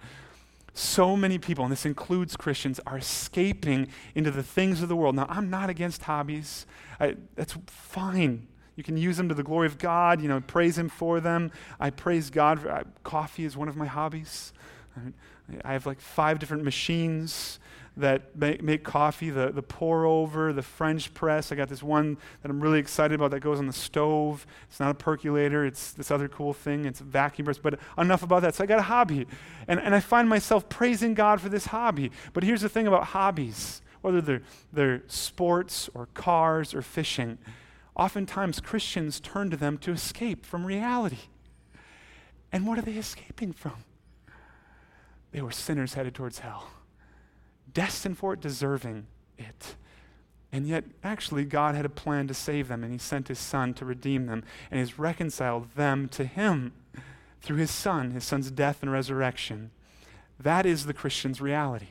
[0.74, 5.14] So many people, and this includes Christians, are escaping into the things of the world.
[5.14, 6.66] Now, I'm not against hobbies.
[6.98, 8.48] I, that's fine.
[8.76, 11.50] You can use them to the glory of God, you know, praise Him for them.
[11.78, 12.61] I praise God.
[12.61, 14.52] For, coffee is one of my hobbies.
[15.64, 17.59] I have like five different machines
[17.96, 21.52] that make, make coffee the, the pour over, the French press.
[21.52, 24.46] I got this one that I'm really excited about that goes on the stove.
[24.68, 26.85] It's not a percolator, it's this other cool thing.
[26.85, 27.59] It's a vacuum press.
[27.59, 28.54] But enough about that.
[28.54, 29.26] So I got a hobby.
[29.68, 32.11] And, and I find myself praising God for this hobby.
[32.33, 37.37] But here's the thing about hobbies whether they're, they're sports or cars or fishing
[38.00, 41.18] oftentimes Christians turn to them to escape from reality.
[42.50, 43.84] And what are they escaping from?
[45.32, 46.70] They were sinners headed towards hell,
[47.72, 49.06] destined for it, deserving
[49.38, 49.76] it.
[50.50, 53.74] And yet, actually, God had a plan to save them, and He sent His Son
[53.74, 56.72] to redeem them, and He's reconciled them to Him
[57.42, 59.70] through His Son, His Son's death and resurrection.
[60.40, 61.90] That is the Christian's reality.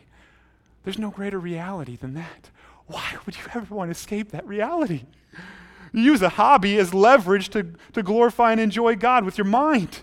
[0.84, 2.50] There's no greater reality than that.
[2.88, 5.04] Why would you ever want to escape that reality?
[5.92, 10.02] You use a hobby as leverage to, to glorify and enjoy God with your mind,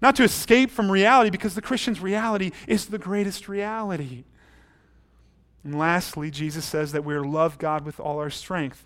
[0.00, 4.24] not to escape from reality, because the Christian's reality is the greatest reality.
[5.64, 8.84] And lastly, Jesus says that we're to love God with all our strength.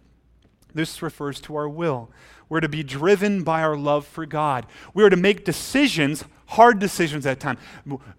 [0.74, 2.11] This refers to our will.
[2.48, 4.66] We're to be driven by our love for God.
[4.94, 7.59] We are to make decisions, hard decisions at time.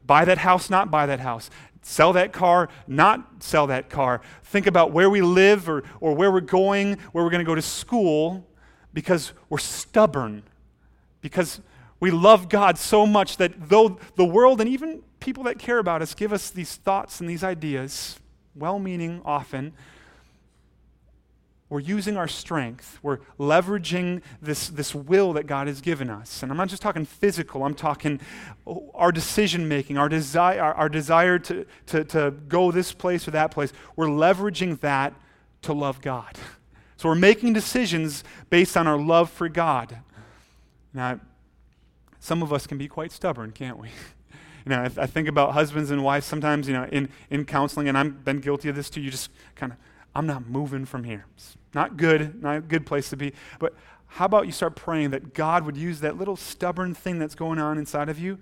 [0.05, 1.49] Buy that house, not buy that house
[1.83, 4.21] sell that car, not sell that car.
[4.43, 7.55] Think about where we live or, or where we're going, where we're going to go
[7.55, 8.47] to school,
[8.93, 10.43] because we're stubborn.
[11.21, 11.61] Because
[11.99, 16.01] we love God so much that though the world and even people that care about
[16.01, 18.19] us give us these thoughts and these ideas,
[18.55, 19.73] well meaning often,
[21.73, 22.99] we're using our strength.
[23.01, 26.43] We're leveraging this, this will that God has given us.
[26.43, 28.21] And I'm not just talking physical, I'm talking
[28.93, 33.31] our decision making, our, desire, our, our desire to, to, to go this place or
[33.31, 33.73] that place.
[33.95, 35.15] We're leveraging that
[35.63, 36.37] to love God.
[36.95, 39.97] So we're making decisions based on our love for God.
[40.93, 41.19] Now,
[42.21, 43.89] some of us can be quite stubborn, can't we?
[44.65, 47.97] You know, I, think about husbands and wives sometimes, you know, in, in counseling, and
[47.97, 49.01] I've been guilty of this too.
[49.01, 49.77] You just kind of,
[50.15, 51.25] I'm not moving from here.
[51.73, 53.33] Not good, not a good place to be.
[53.59, 53.73] But
[54.07, 57.59] how about you start praying that God would use that little stubborn thing that's going
[57.59, 58.37] on inside of you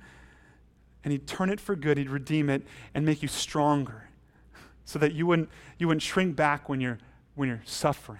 [1.04, 2.64] and He'd turn it for good, He'd redeem it
[2.94, 4.10] and make you stronger
[4.86, 7.00] so that you wouldn't, you wouldn't shrink back when you're,
[7.36, 8.20] when you're suffering.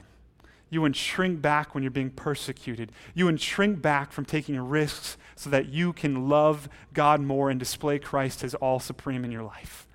[0.70, 2.94] You wouldn't shrink back when you're being persecuted.
[3.14, 7.60] You wouldn't shrink back from taking risks so that you can love God more and
[7.60, 9.86] display Christ as all supreme in your life.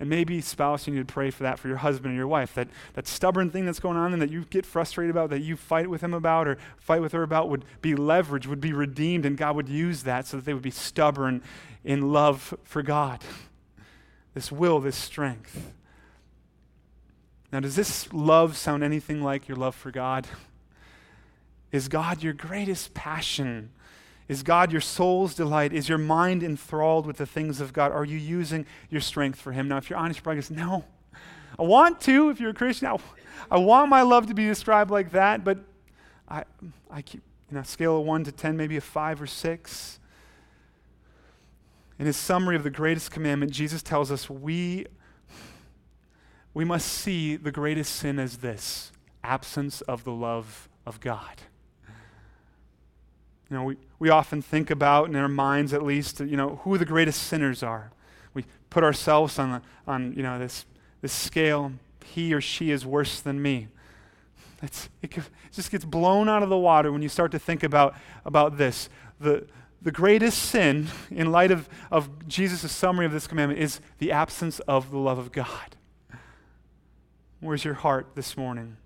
[0.00, 2.54] And maybe, spouse, you need to pray for that for your husband and your wife.
[2.54, 5.56] That, that stubborn thing that's going on and that you get frustrated about, that you
[5.56, 9.26] fight with him about or fight with her about, would be leveraged, would be redeemed,
[9.26, 11.42] and God would use that so that they would be stubborn
[11.84, 13.22] in love for God.
[14.34, 15.72] This will, this strength.
[17.50, 20.28] Now, does this love sound anything like your love for God?
[21.72, 23.70] Is God your greatest passion?
[24.28, 25.72] Is God your soul's delight?
[25.72, 27.92] Is your mind enthralled with the things of God?
[27.92, 29.68] Are you using your strength for Him?
[29.68, 30.84] Now, if you're honest, you're probably going no.
[31.58, 32.98] I want to, if you're a Christian, I,
[33.50, 35.58] I want my love to be described like that, but
[36.28, 36.44] I,
[36.90, 39.98] I keep, you know, scale of 1 to 10, maybe a 5 or 6.
[41.98, 44.86] In his summary of the greatest commandment, Jesus tells us we,
[46.54, 48.92] we must see the greatest sin as this
[49.24, 51.42] absence of the love of God.
[53.50, 56.76] You know, we, we often think about, in our minds at least, you know, who
[56.76, 57.90] the greatest sinners are.
[58.34, 60.66] We put ourselves on, on you know, this,
[61.00, 61.72] this scale.
[62.04, 63.68] He or she is worse than me.
[64.62, 65.16] It's, it
[65.52, 67.94] just gets blown out of the water when you start to think about,
[68.24, 68.88] about this.
[69.20, 69.46] The,
[69.80, 74.58] the greatest sin, in light of, of Jesus' summary of this commandment, is the absence
[74.60, 75.76] of the love of God.
[77.40, 78.76] Where's your heart this morning?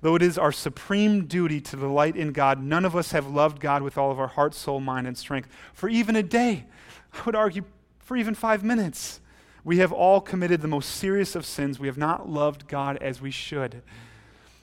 [0.00, 3.60] Though it is our supreme duty to delight in God, none of us have loved
[3.60, 6.66] God with all of our heart, soul, mind, and strength for even a day.
[7.12, 7.64] I would argue
[7.98, 9.20] for even five minutes.
[9.64, 11.80] We have all committed the most serious of sins.
[11.80, 13.82] We have not loved God as we should.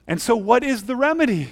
[0.08, 1.50] And so, what is the remedy?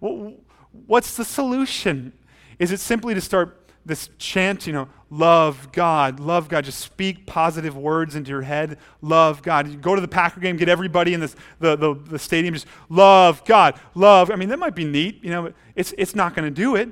[0.00, 2.12] What's the solution?
[2.58, 6.64] Is it simply to start this chant, you know, love God, love God.
[6.64, 8.78] Just speak positive words into your head.
[9.00, 9.68] Love God.
[9.68, 12.66] You go to the Packer game, get everybody in this, the, the, the stadium, just
[12.88, 14.30] love God, love.
[14.30, 16.74] I mean, that might be neat, you know, but it's, it's not going to do
[16.74, 16.90] it.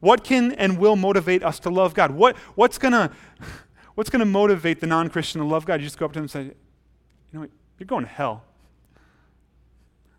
[0.00, 2.10] What can and will motivate us to love God?
[2.10, 3.12] What, what's going to
[3.94, 5.80] what's gonna motivate the non Christian to love God?
[5.80, 6.54] You just go up to him and say, you
[7.32, 8.42] know what, you're going to hell.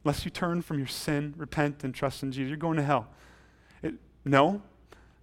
[0.06, 3.08] Unless you turn from your sin, repent, and trust in Jesus, you're going to hell.
[3.82, 4.62] It, no,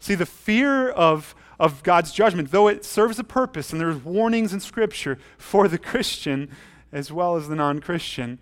[0.01, 4.53] See, the fear of, of God's judgment, though it serves a purpose, and there's warnings
[4.53, 6.51] in Scripture for the Christian
[6.92, 8.38] as well as the non Christian,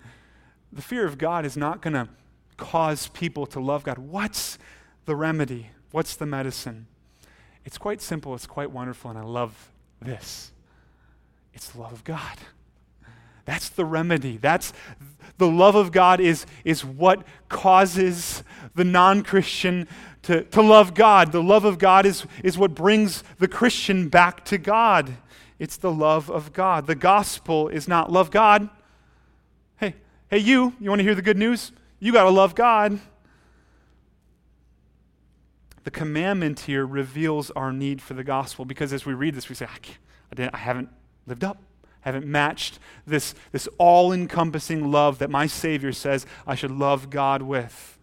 [0.73, 2.09] the fear of God is not going to
[2.57, 3.99] cause people to love God.
[3.99, 4.59] What's
[5.05, 5.71] the remedy?
[5.91, 6.87] What's the medicine?
[7.65, 10.53] It's quite simple, it's quite wonderful, and I love this.
[11.53, 12.39] It's the love of God.
[13.45, 14.37] That's the remedy.
[14.37, 14.73] That's
[15.39, 18.43] the love of God is, is what causes
[18.75, 19.89] the non Christian
[20.23, 21.33] to, to love God.
[21.33, 25.17] The love of God is, is what brings the Christian back to God.
[25.59, 26.87] It's the love of God.
[26.87, 28.69] The gospel is not love God.
[29.79, 29.95] Hey,
[30.31, 31.73] hey, you, you want to hear the good news?
[32.01, 33.01] You got to love God.
[35.85, 39.55] The commandment here reveals our need for the gospel because as we read this, we
[39.55, 39.79] say, I,
[40.31, 40.91] I, didn't, I haven't
[41.27, 41.59] lived up
[42.05, 47.11] I haven't matched this, this all encompassing love that my Savior says I should love
[47.11, 47.98] God with.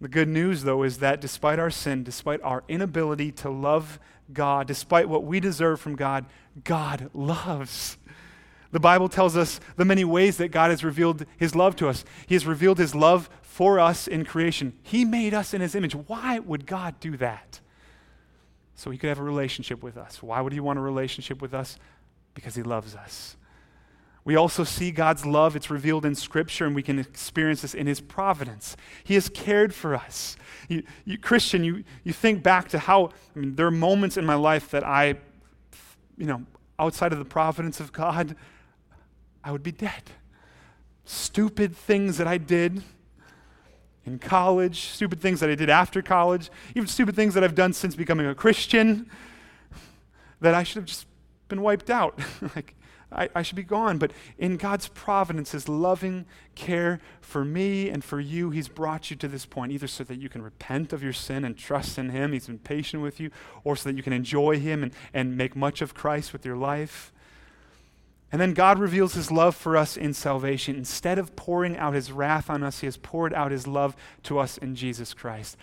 [0.00, 3.98] The good news, though, is that despite our sin, despite our inability to love
[4.32, 6.26] God, despite what we deserve from God,
[6.64, 7.98] God loves.
[8.70, 12.04] The Bible tells us the many ways that God has revealed his love to us.
[12.26, 14.78] He has revealed his love for us in creation.
[14.82, 15.94] He made us in his image.
[15.94, 17.60] Why would God do that?
[18.74, 20.22] So he could have a relationship with us.
[20.22, 21.78] Why would he want a relationship with us?
[22.34, 23.36] Because he loves us.
[24.28, 25.56] We also see God's love.
[25.56, 28.76] It's revealed in Scripture, and we can experience this in His providence.
[29.02, 30.36] He has cared for us.
[30.68, 34.26] You, you, Christian, you, you think back to how, I mean, there are moments in
[34.26, 35.14] my life that I,
[36.18, 36.42] you know,
[36.78, 38.36] outside of the providence of God,
[39.42, 40.02] I would be dead.
[41.06, 42.82] Stupid things that I did
[44.04, 47.72] in college, stupid things that I did after college, even stupid things that I've done
[47.72, 49.08] since becoming a Christian
[50.42, 51.06] that I should have just
[51.48, 52.20] been wiped out.
[52.54, 52.74] like,
[53.10, 53.98] I, I should be gone.
[53.98, 59.16] But in God's providence, His loving care for me and for you, He's brought you
[59.16, 62.10] to this point, either so that you can repent of your sin and trust in
[62.10, 63.30] Him, He's been patient with you,
[63.64, 66.56] or so that you can enjoy Him and, and make much of Christ with your
[66.56, 67.12] life.
[68.30, 70.76] And then God reveals His love for us in salvation.
[70.76, 74.38] Instead of pouring out His wrath on us, He has poured out His love to
[74.38, 75.56] us in Jesus Christ.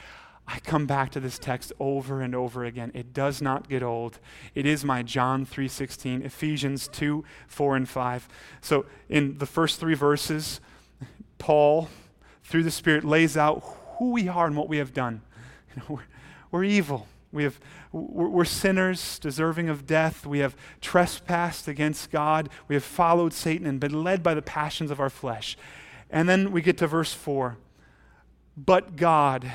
[0.48, 2.92] I come back to this text over and over again.
[2.94, 4.20] It does not get old.
[4.54, 8.30] It is my John 3:16, Ephesians 2, 4 and 5.
[8.62, 10.60] So in the first 3 verses,
[11.38, 11.90] Paul
[12.46, 13.64] through the Spirit lays out
[13.98, 15.22] who we are and what we have done.
[15.76, 16.04] You know, we're,
[16.52, 17.06] we're, evil.
[17.34, 17.60] We have,
[17.92, 20.26] we're, we're sinners deserving of death.
[20.26, 22.48] We have trespassed against God.
[22.70, 25.58] We have followed Satan and been led by the passions of our flesh.
[26.10, 27.58] And then we get to verse 4.
[28.56, 29.52] But God,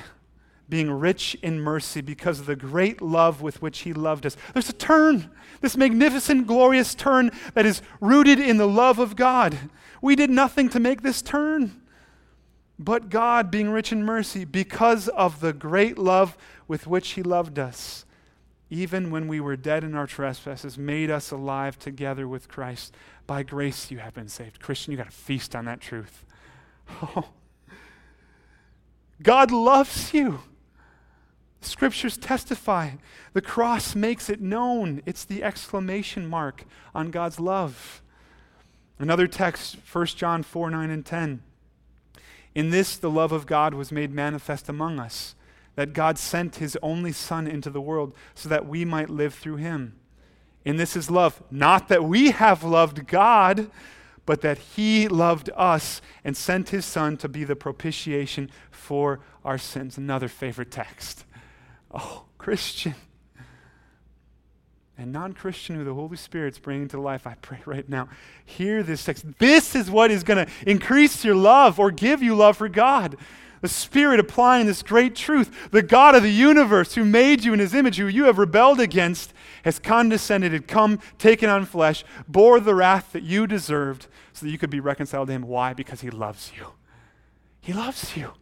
[0.71, 4.37] being rich in mercy because of the great love with which he loved us.
[4.55, 9.59] There's a turn, this magnificent, glorious turn that is rooted in the love of God.
[10.01, 11.83] We did nothing to make this turn.
[12.79, 17.59] But God, being rich in mercy, because of the great love with which he loved
[17.59, 18.07] us,
[18.71, 22.95] even when we were dead in our trespasses, made us alive together with Christ.
[23.27, 24.61] By grace you have been saved.
[24.61, 26.25] Christian, you got to feast on that truth.
[27.03, 27.29] Oh.
[29.23, 30.41] God loves you.
[31.61, 32.93] Scriptures testify.
[33.33, 35.03] The cross makes it known.
[35.05, 38.03] It's the exclamation mark on God's love.
[38.99, 41.43] Another text, 1 John 4 9 and 10.
[42.55, 45.35] In this, the love of God was made manifest among us,
[45.77, 49.57] that God sent his only Son into the world so that we might live through
[49.57, 49.95] him.
[50.65, 53.71] And this is love, not that we have loved God,
[54.31, 59.59] but that He loved us and sent His Son to be the propitiation for our
[59.59, 59.99] sins.
[59.99, 61.25] Another favorite text.
[61.93, 62.95] Oh, Christian
[65.01, 68.09] and non Christian who the Holy Spirit's bringing to life, I pray right now,
[68.45, 69.25] hear this text.
[69.39, 73.17] This is what is going to increase your love or give you love for God.
[73.63, 75.71] The Spirit applying this great truth.
[75.71, 78.81] The God of the universe who made you in His image, who you have rebelled
[78.81, 79.33] against,
[79.65, 84.53] has condescended, had come, taken on flesh, bore the wrath that you deserved so that
[84.53, 85.43] you could be reconciled to Him.
[85.43, 85.73] Why?
[85.73, 86.69] Because He loves you.
[87.61, 88.33] He loves you.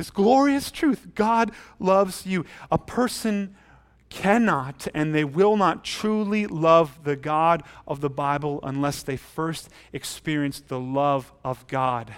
[0.00, 2.46] This glorious truth God loves you.
[2.72, 3.54] A person
[4.08, 9.68] cannot and they will not truly love the God of the Bible unless they first
[9.92, 12.14] experience the love of God.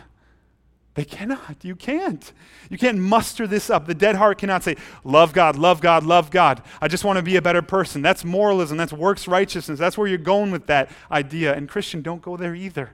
[0.94, 1.56] They cannot.
[1.64, 2.32] You can't.
[2.70, 3.88] You can't muster this up.
[3.88, 6.62] The dead heart cannot say, Love God, love God, love God.
[6.80, 8.00] I just want to be a better person.
[8.00, 8.76] That's moralism.
[8.76, 9.80] That's works righteousness.
[9.80, 11.52] That's where you're going with that idea.
[11.52, 12.92] And Christian, don't go there either.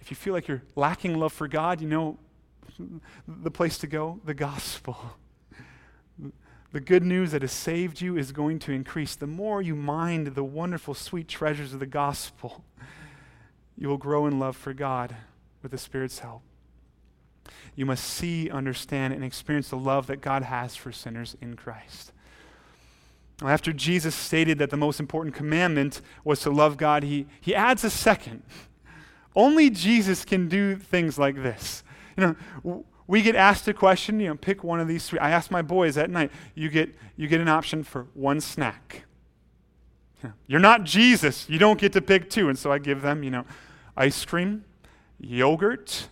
[0.00, 2.18] If you feel like you're lacking love for God, you know
[3.26, 4.20] the place to go?
[4.24, 4.96] The gospel.
[6.72, 9.14] The good news that has saved you is going to increase.
[9.14, 12.64] The more you mind the wonderful, sweet treasures of the gospel,
[13.76, 15.14] you will grow in love for God
[15.62, 16.42] with the Spirit's help.
[17.74, 22.12] You must see, understand, and experience the love that God has for sinners in Christ.
[23.42, 27.82] After Jesus stated that the most important commandment was to love God, he, he adds
[27.84, 28.42] a second.
[29.34, 31.82] Only Jesus can do things like this.
[32.16, 35.18] You know, we get asked a question, you know, pick one of these three.
[35.18, 39.04] I ask my boys at night, you get, you get an option for one snack.
[40.46, 41.48] You're not Jesus.
[41.48, 42.48] You don't get to pick two.
[42.48, 43.44] And so I give them, you know,
[43.96, 44.64] ice cream,
[45.18, 46.08] yogurt,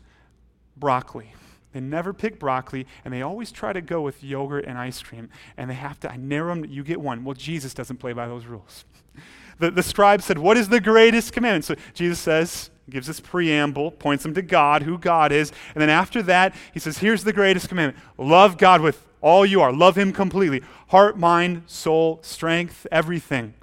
[0.76, 1.34] broccoli.
[1.72, 5.28] They never pick broccoli, and they always try to go with yogurt and ice cream.
[5.57, 7.22] And they have to, I narrow them, you get one.
[7.22, 8.84] Well, Jesus doesn't play by those rules.
[9.59, 11.66] The, the scribe said, What is the greatest commandment?
[11.66, 15.53] So Jesus says, gives this preamble, points them to God, who God is.
[15.74, 19.61] And then after that, he says, Here's the greatest commandment love God with all you
[19.61, 23.55] are, love Him completely heart, mind, soul, strength, everything.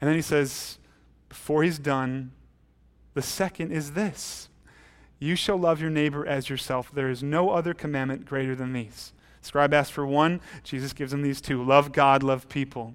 [0.00, 0.78] And then he says,
[1.28, 2.32] Before he's done,
[3.14, 4.48] the second is this
[5.18, 6.90] You shall love your neighbor as yourself.
[6.92, 9.12] There is no other commandment greater than these.
[9.40, 12.94] Scribe asked for one, Jesus gives him these two love God, love people.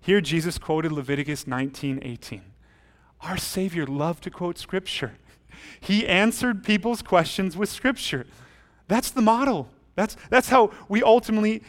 [0.00, 2.51] Here, Jesus quoted Leviticus 19 18.
[3.22, 5.12] Our Savior loved to quote Scripture.
[5.80, 8.26] He answered people's questions with Scripture.
[8.88, 9.68] That's the model.
[9.94, 11.62] That's, that's how we ultimately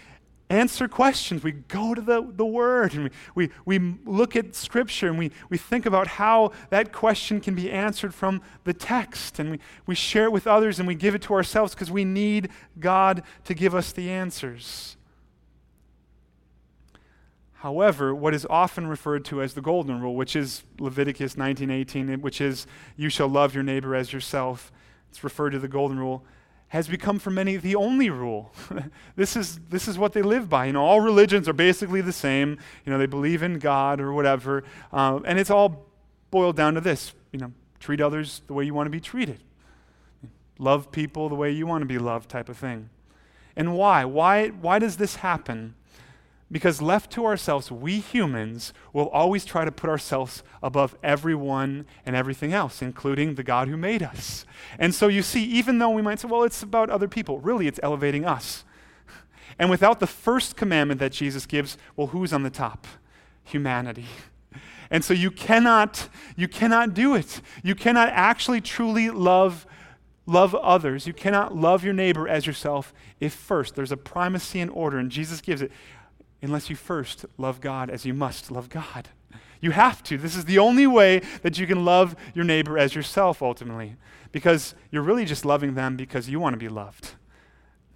[0.49, 1.43] answer questions.
[1.43, 5.31] We go to the, the Word and we, we, we look at Scripture and we,
[5.49, 9.39] we think about how that question can be answered from the text.
[9.39, 12.05] And we, we share it with others and we give it to ourselves because we
[12.05, 12.49] need
[12.79, 14.97] God to give us the answers.
[17.63, 22.41] However, what is often referred to as the golden rule, which is Leviticus 19:18, which
[22.41, 24.69] is you shall love your neighbor as yourself,
[25.09, 26.25] it's referred to the golden rule,
[26.67, 28.51] has become for many the only rule.
[29.15, 30.65] this is this is what they live by.
[30.65, 32.57] You know, all religions are basically the same.
[32.85, 35.85] You know, they believe in God or whatever, uh, and it's all
[36.31, 37.13] boiled down to this.
[37.31, 39.39] You know, treat others the way you want to be treated,
[40.59, 42.89] love people the way you want to be loved, type of thing.
[43.55, 44.03] And why?
[44.03, 44.49] Why?
[44.49, 45.75] Why does this happen?
[46.53, 52.15] Because left to ourselves, we humans will always try to put ourselves above everyone and
[52.15, 54.45] everything else, including the God who made us.
[54.77, 57.65] And so you see, even though we might say, well, it's about other people, really
[57.67, 58.63] it's elevating us.
[59.59, 62.87] And without the first commandment that Jesus gives, well, who's on the top?
[63.43, 64.05] Humanity.
[64.89, 67.39] And so you cannot, you cannot do it.
[67.61, 69.67] You cannot actually truly love
[70.25, 71.05] love others.
[71.05, 75.11] You cannot love your neighbor as yourself if first there's a primacy and order, and
[75.11, 75.71] Jesus gives it
[76.43, 79.09] unless you first love God as you must love God.
[79.61, 80.17] You have to.
[80.17, 83.95] This is the only way that you can love your neighbor as yourself ultimately,
[84.33, 87.11] because you're really just loving them because you want to be loved,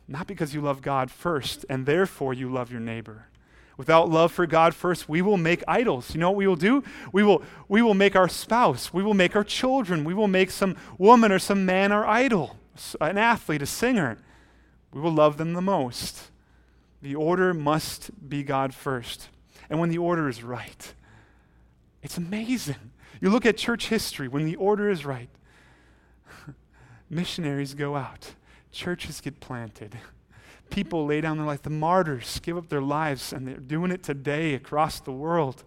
[0.07, 3.27] not because you love God first and therefore you love your neighbor.
[3.75, 6.15] Without love for God first, we will make idols.
[6.15, 6.83] You know what we will do?
[7.11, 10.51] We will, we will make our spouse, we will make our children, we will make
[10.51, 12.55] some woman or some man our idol,
[13.01, 14.17] an athlete, a singer.
[14.93, 16.31] We will love them the most.
[17.07, 19.29] The order must be God first.
[19.69, 20.93] And when the order is right,
[22.03, 22.91] it's amazing.
[23.21, 25.29] You look at church history, when the order is right,
[27.09, 28.33] missionaries go out,
[28.73, 29.97] churches get planted,
[30.69, 34.03] people lay down their life, the martyrs give up their lives, and they're doing it
[34.03, 35.63] today across the world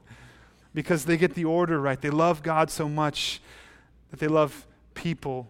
[0.75, 2.03] because they get the order right.
[2.03, 3.41] They love God so much
[4.11, 5.49] that they love people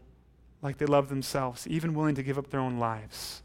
[0.62, 3.42] like they love themselves, even willing to give up their own lives.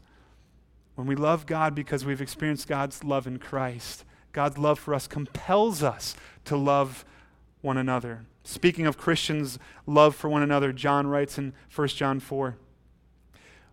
[0.96, 5.06] When we love God because we've experienced God's love in Christ, God's love for us
[5.06, 6.16] compels us
[6.46, 7.04] to love
[7.60, 8.26] one another.
[8.42, 12.56] Speaking of Christians' love for one another, John writes in 1 John 4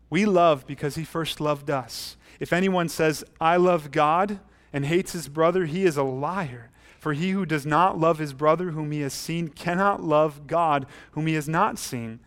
[0.10, 2.18] We love because he first loved us.
[2.40, 4.40] If anyone says, I love God,
[4.74, 6.72] and hates his brother, he is a liar.
[7.00, 10.88] For he who does not love his brother whom he has seen cannot love God
[11.12, 12.20] whom he has not seen.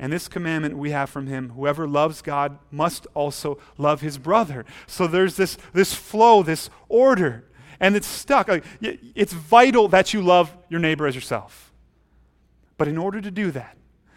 [0.00, 4.64] And this commandment we have from him whoever loves God must also love his brother.
[4.86, 7.44] So there's this, this flow, this order,
[7.78, 8.48] and it's stuck.
[8.80, 11.70] It's vital that you love your neighbor as yourself.
[12.78, 13.76] But in order to do that,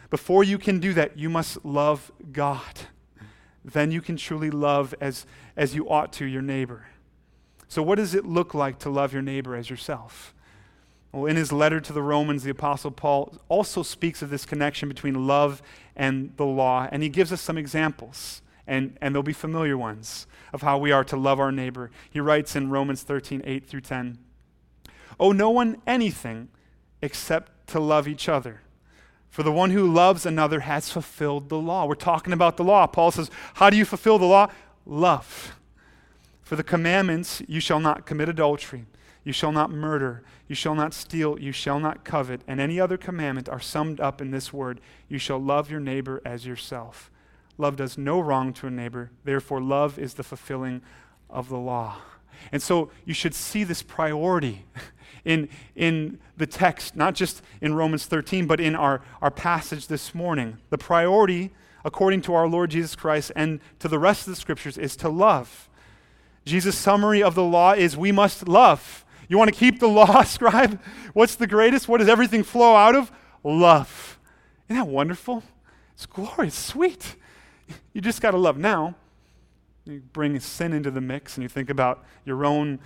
[0.09, 2.79] before you can do that, you must love God.
[3.65, 5.25] Then you can truly love as,
[5.57, 6.85] as you ought to your neighbor.
[7.67, 10.32] So, what does it look like to love your neighbor as yourself?
[11.13, 14.89] Well, in his letter to the Romans, the Apostle Paul also speaks of this connection
[14.89, 15.61] between love
[15.95, 20.25] and the law, and he gives us some examples, and, and they'll be familiar ones,
[20.51, 21.91] of how we are to love our neighbor.
[22.09, 24.17] He writes in Romans 13, 8 through 10
[25.19, 26.49] Owe no one anything
[27.03, 28.61] except to love each other.
[29.29, 31.85] For the one who loves another has fulfilled the law.
[31.85, 32.87] We're talking about the law.
[32.87, 34.47] Paul says, How do you fulfill the law?
[34.85, 35.59] Love.
[36.41, 38.85] For the commandments, you shall not commit adultery.
[39.23, 40.23] You shall not murder.
[40.47, 41.39] You shall not steal.
[41.39, 42.41] You shall not covet.
[42.47, 46.21] And any other commandment are summed up in this word You shall love your neighbor
[46.25, 47.09] as yourself.
[47.57, 49.11] Love does no wrong to a neighbor.
[49.23, 50.81] Therefore, love is the fulfilling
[51.29, 51.97] of the law.
[52.51, 54.65] And so you should see this priority
[55.25, 60.13] in, in the text, not just in Romans 13, but in our, our passage this
[60.13, 60.57] morning.
[60.69, 61.51] The priority,
[61.85, 65.09] according to our Lord Jesus Christ and to the rest of the scriptures, is to
[65.09, 65.69] love.
[66.45, 69.02] Jesus' summary of the law is we must love.
[69.33, 70.79] You want to keep the law, scribe?
[71.13, 71.87] What's the greatest?
[71.87, 73.11] What does everything flow out of?
[73.43, 74.19] Love.
[74.69, 75.41] Isn't that wonderful?
[75.95, 77.15] It's glorious, sweet.
[77.93, 78.59] You just got to love.
[78.59, 78.93] Now,
[79.85, 82.77] you bring sin into the mix and you think about your own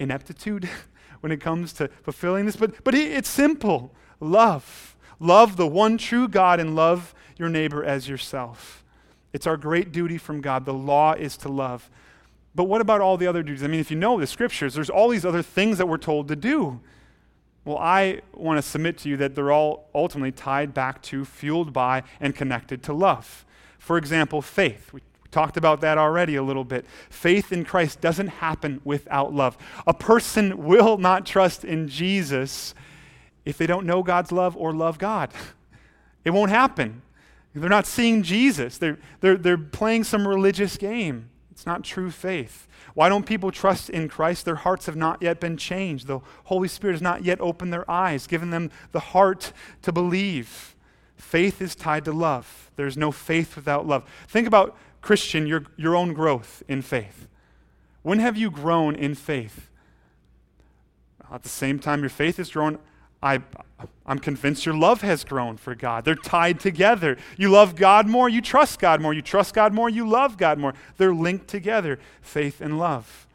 [0.00, 0.68] ineptitude
[1.20, 2.56] when it comes to fulfilling this.
[2.56, 4.96] But, but it's simple love.
[5.20, 8.82] Love the one true God and love your neighbor as yourself.
[9.32, 10.64] It's our great duty from God.
[10.64, 11.88] The law is to love.
[12.56, 13.62] But what about all the other duties?
[13.62, 16.26] I mean, if you know the scriptures, there's all these other things that we're told
[16.28, 16.80] to do.
[17.66, 21.74] Well, I want to submit to you that they're all ultimately tied back to, fueled
[21.74, 23.44] by, and connected to love.
[23.78, 24.90] For example, faith.
[24.94, 26.86] We talked about that already a little bit.
[27.10, 29.58] Faith in Christ doesn't happen without love.
[29.86, 32.74] A person will not trust in Jesus
[33.44, 35.30] if they don't know God's love or love God.
[36.24, 37.02] It won't happen.
[37.54, 41.30] They're not seeing Jesus, they're, they're, they're playing some religious game.
[41.56, 42.68] It's not true faith.
[42.92, 44.44] Why don't people trust in Christ?
[44.44, 46.06] Their hearts have not yet been changed.
[46.06, 50.76] The Holy Spirit has not yet opened their eyes, given them the heart to believe.
[51.16, 52.70] Faith is tied to love.
[52.76, 54.04] There's no faith without love.
[54.28, 57.26] Think about, Christian, your, your own growth in faith.
[58.02, 59.70] When have you grown in faith?
[61.32, 62.78] At the same time, your faith is grown
[63.22, 63.40] I,
[64.04, 66.04] I'm convinced your love has grown for God.
[66.04, 67.16] They're tied together.
[67.36, 69.12] You love God more, you trust God more.
[69.12, 70.74] You trust God more, you love God more.
[70.96, 73.26] They're linked together, faith and love.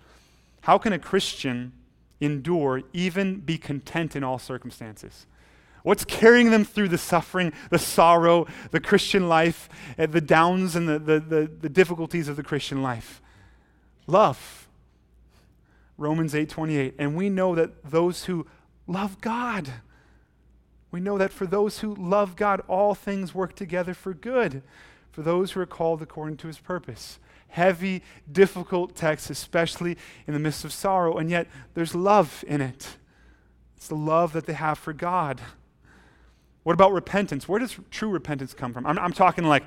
[0.62, 1.74] How can a Christian
[2.20, 5.26] endure, even be content in all circumstances?
[5.84, 9.68] What's carrying them through the suffering, the sorrow, the Christian life,
[9.98, 13.20] eh, the downs and the, the, the, the difficulties of the Christian life?
[14.06, 14.68] Love.
[15.98, 16.94] Romans 8:28.
[17.00, 18.46] And we know that those who
[18.92, 19.70] love God.
[20.92, 24.62] We know that for those who love God, all things work together for good,
[25.12, 27.18] for those who are called according to his purpose.
[27.48, 32.98] Heavy, difficult text, especially in the midst of sorrow, and yet there's love in it.
[33.78, 35.42] It's the love that they have for God.
[36.64, 37.48] What about repentance?
[37.48, 38.86] Where does true repentance come from?
[38.86, 39.64] I'm, I'm talking like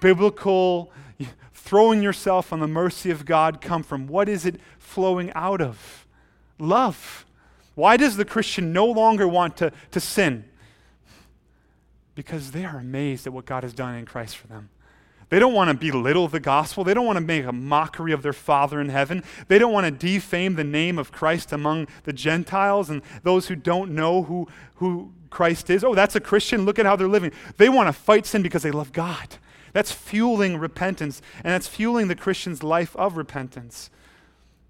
[0.00, 0.92] biblical,
[1.52, 4.06] throwing yourself on the mercy of God come from.
[4.06, 6.06] What is it flowing out of?
[6.58, 7.24] Love.
[7.74, 10.44] Why does the Christian no longer want to, to sin?
[12.14, 14.70] Because they are amazed at what God has done in Christ for them.
[15.30, 16.82] They don't want to belittle the gospel.
[16.82, 19.22] They don't want to make a mockery of their Father in heaven.
[19.46, 23.54] They don't want to defame the name of Christ among the Gentiles and those who
[23.54, 25.84] don't know who, who Christ is.
[25.84, 26.64] Oh, that's a Christian.
[26.64, 27.30] Look at how they're living.
[27.58, 29.36] They want to fight sin because they love God.
[29.72, 33.88] That's fueling repentance, and that's fueling the Christian's life of repentance.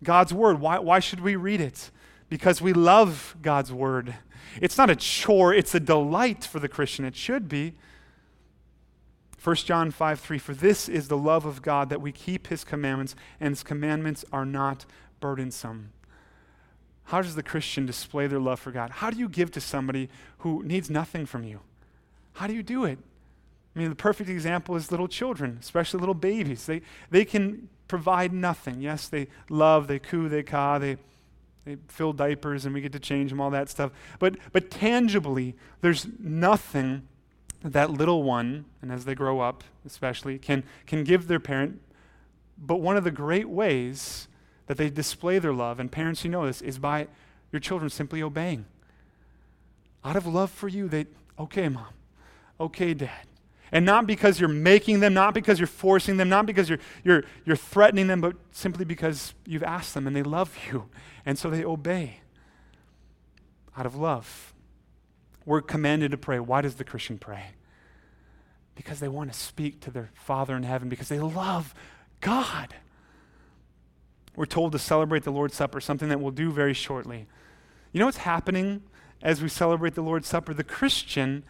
[0.02, 1.90] God's word, why, why should we read it?
[2.30, 4.14] Because we love God's word.
[4.62, 7.04] It's not a chore, it's a delight for the Christian.
[7.04, 7.74] It should be.
[9.42, 12.64] 1 John 5 3 For this is the love of God that we keep his
[12.64, 14.86] commandments, and his commandments are not
[15.18, 15.92] burdensome.
[17.04, 18.90] How does the Christian display their love for God?
[18.90, 20.08] How do you give to somebody
[20.38, 21.60] who needs nothing from you?
[22.34, 22.98] How do you do it?
[23.74, 26.66] I mean, the perfect example is little children, especially little babies.
[26.66, 28.80] They, they can provide nothing.
[28.80, 30.98] Yes, they love, they coo, they caw, they,
[31.64, 33.92] they fill diapers, and we get to change them, all that stuff.
[34.18, 37.06] But, but tangibly, there's nothing
[37.62, 41.80] that, little one, and as they grow up especially, can, can give their parent.
[42.58, 44.28] But one of the great ways
[44.66, 47.08] that they display their love, and parents, you know this, is by
[47.52, 48.66] your children simply obeying.
[50.04, 51.06] Out of love for you, they,
[51.38, 51.88] okay, mom,
[52.58, 53.26] okay, dad.
[53.72, 57.24] And not because you're making them, not because you're forcing them, not because you're, you're,
[57.44, 60.88] you're threatening them, but simply because you've asked them and they love you.
[61.24, 62.20] And so they obey
[63.76, 64.52] out of love.
[65.46, 66.40] We're commanded to pray.
[66.40, 67.50] Why does the Christian pray?
[68.74, 71.74] Because they want to speak to their Father in heaven, because they love
[72.20, 72.74] God.
[74.36, 77.26] We're told to celebrate the Lord's Supper, something that we'll do very shortly.
[77.92, 78.82] You know what's happening
[79.22, 80.54] as we celebrate the Lord's Supper?
[80.54, 81.44] The Christian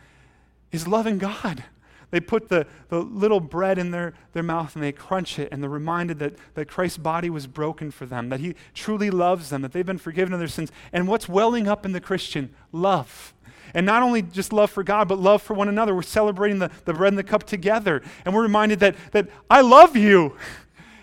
[0.72, 1.64] is loving God.
[2.10, 5.62] They put the, the little bread in their, their mouth and they crunch it, and
[5.62, 9.62] they're reminded that, that Christ's body was broken for them, that He truly loves them,
[9.62, 10.72] that they've been forgiven of their sins.
[10.92, 12.54] And what's welling up in the Christian?
[12.72, 13.32] Love.
[13.74, 15.94] And not only just love for God, but love for one another.
[15.94, 18.02] We're celebrating the, the bread and the cup together.
[18.24, 20.36] And we're reminded that, that I love you.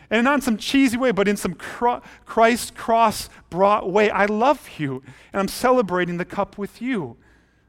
[0.10, 4.10] And not in some cheesy way, but in some cro- Christ cross brought way.
[4.10, 5.04] I love you.
[5.34, 7.18] And I'm celebrating the cup with you.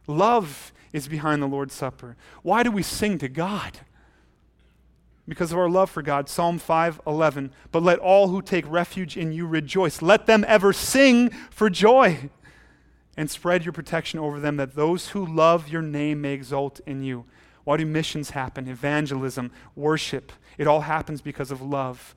[0.06, 2.16] Love is behind the Lord's Supper.
[2.42, 3.80] Why do we sing to God?
[5.26, 6.28] Because of our love for God.
[6.28, 7.50] Psalm 5:11.
[7.70, 10.00] But let all who take refuge in you rejoice.
[10.00, 12.30] Let them ever sing for joy.
[13.16, 17.02] And spread your protection over them that those who love your name may exult in
[17.02, 17.24] you.
[17.64, 18.66] Why do missions happen?
[18.68, 20.32] Evangelism, worship.
[20.56, 22.14] It all happens because of love.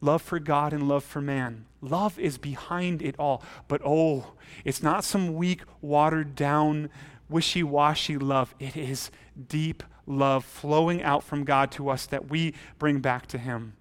[0.00, 1.66] Love for God and love for man.
[1.80, 3.42] Love is behind it all.
[3.68, 4.32] But oh,
[4.64, 6.90] it's not some weak, watered down
[7.28, 8.54] wishy washy love.
[8.58, 9.10] It is
[9.48, 13.74] deep love flowing out from God to us that we bring back to Him.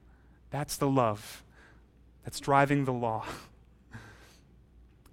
[0.51, 1.43] That's the love
[2.23, 3.25] that's driving the law.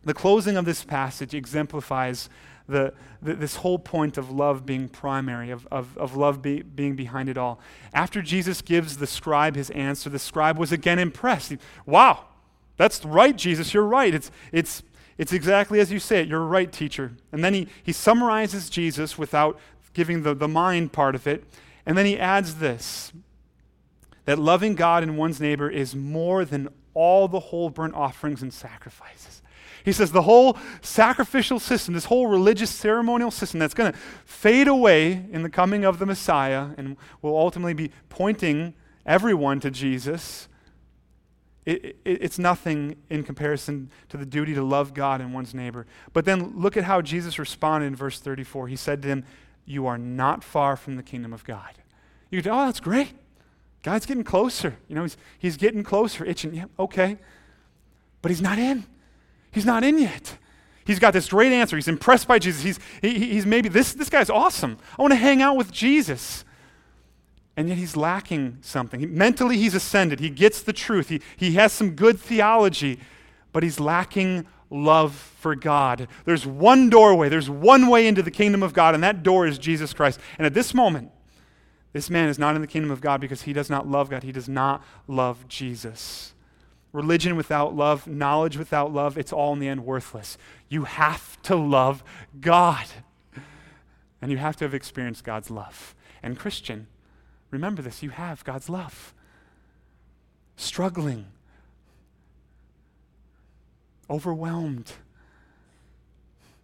[0.07, 2.29] The closing of this passage exemplifies
[2.69, 6.95] the, the, this whole point of love being primary, of, of, of love be, being
[6.95, 7.61] behind it all.
[7.93, 11.51] After Jesus gives the scribe his answer, the scribe was again impressed.
[11.51, 12.25] He, wow,
[12.77, 14.15] that's right, Jesus, you're right.
[14.15, 14.83] It's, it's,
[15.19, 16.29] it's exactly as you say it.
[16.29, 17.13] You're right, teacher.
[17.33, 19.59] And then he, he summarizes Jesus without
[19.93, 21.45] giving the, the mind part of it.
[21.87, 23.13] And then he adds this
[24.25, 28.53] that loving God and one's neighbor is more than all the whole burnt offerings and
[28.53, 29.43] sacrifices.
[29.85, 34.67] He says the whole sacrificial system, this whole religious ceremonial system that's going to fade
[34.67, 38.73] away in the coming of the Messiah and will ultimately be pointing
[39.05, 40.49] everyone to Jesus
[41.67, 45.87] it, it, it's nothing in comparison to the duty to love God and one's neighbor.
[46.13, 48.69] But then look at how Jesus responded in verse 34.
[48.69, 49.25] He said to him,
[49.65, 51.71] You are not far from the kingdom of God.
[52.31, 53.13] You go, Oh, that's great.
[53.83, 54.77] God's getting closer.
[54.89, 56.55] You know, he's, he's getting closer, itching.
[56.55, 57.19] Yeah, okay.
[58.23, 58.85] But he's not in.
[59.53, 60.39] He's not in yet.
[60.87, 61.77] He's got this great answer.
[61.77, 62.63] He's impressed by Jesus.
[62.63, 64.79] He's, he, he's maybe, this, this guy's awesome.
[64.99, 66.45] I want to hang out with Jesus
[67.57, 69.01] and yet he's lacking something.
[69.01, 70.21] He, mentally, he's ascended.
[70.21, 71.09] He gets the truth.
[71.09, 72.99] He, he has some good theology,
[73.53, 76.09] but he's lacking love for God.
[76.25, 79.59] There's one doorway, there's one way into the kingdom of God, and that door is
[79.59, 80.19] Jesus Christ.
[80.39, 81.11] And at this moment,
[81.93, 84.25] this man is not in the kingdom of God because he does not love God.
[84.25, 86.35] He does not love Jesus.
[86.93, 90.37] Religion without love, knowledge without love, it's all in the end worthless.
[90.69, 92.03] You have to love
[92.41, 92.87] God.
[94.21, 95.95] And you have to have experienced God's love.
[96.23, 96.89] And Christian,
[97.55, 99.15] Remember this you have God's love.
[100.57, 101.27] Struggling,
[104.11, 104.93] overwhelmed,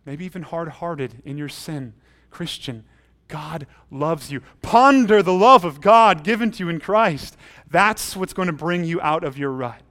[0.05, 1.95] maybe even hard hearted in your sin.
[2.31, 2.85] Christian,
[3.29, 4.43] God loves you.
[4.63, 7.37] Ponder the love of God given to you in Christ.
[7.71, 9.83] That's what's going to bring you out of your rut.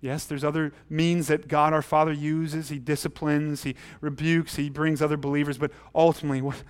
[0.00, 2.70] Yes, there's other means that God our Father uses.
[2.70, 6.62] He disciplines, He rebukes, He brings other believers, but ultimately, what,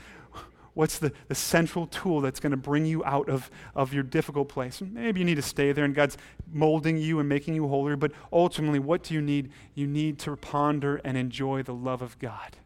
[0.78, 4.48] What's the, the central tool that's going to bring you out of, of your difficult
[4.48, 4.80] place?
[4.80, 6.16] Maybe you need to stay there and God's
[6.52, 9.50] molding you and making you holier, but ultimately, what do you need?
[9.74, 12.58] You need to ponder and enjoy the love of God.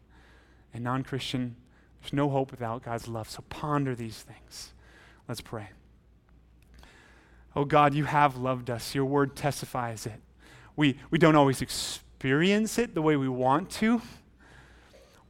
[0.75, 1.55] And non Christian,
[2.01, 3.31] there's no hope without God's love.
[3.31, 4.73] So ponder these things.
[5.27, 5.69] Let's pray.
[7.55, 8.93] Oh God, you have loved us.
[8.93, 10.21] Your word testifies it.
[10.75, 14.03] We, we don't always experience it the way we want to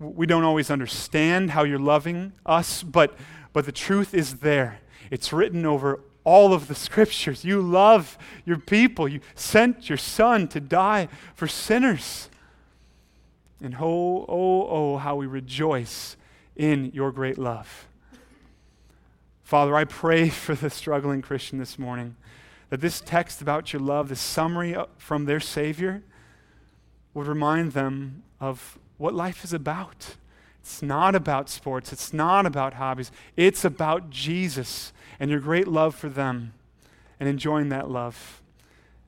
[0.04, 3.16] we don't always understand how you're loving us, but,
[3.54, 4.80] but the truth is there.
[5.10, 7.44] It's written over all of the scriptures.
[7.44, 9.08] You love your people.
[9.08, 12.30] You sent your son to die for sinners.
[13.62, 16.18] And oh, oh, oh, how we rejoice
[16.56, 17.88] in your great love.
[19.44, 22.16] Father, I pray for the struggling Christian this morning
[22.70, 26.02] that this text about your love, this summary from their Savior,
[27.14, 30.16] would remind them of what life is about.
[30.62, 35.94] It's not about sports, it's not about hobbies, it's about Jesus and your great love
[35.94, 36.54] for them
[37.20, 38.42] and enjoying that love.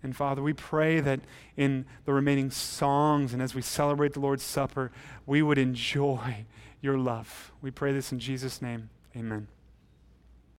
[0.03, 1.21] And Father, we pray that
[1.57, 4.91] in the remaining songs and as we celebrate the Lord's Supper,
[5.25, 6.45] we would enjoy
[6.81, 7.51] your love.
[7.61, 8.89] We pray this in Jesus' name.
[9.15, 9.47] Amen.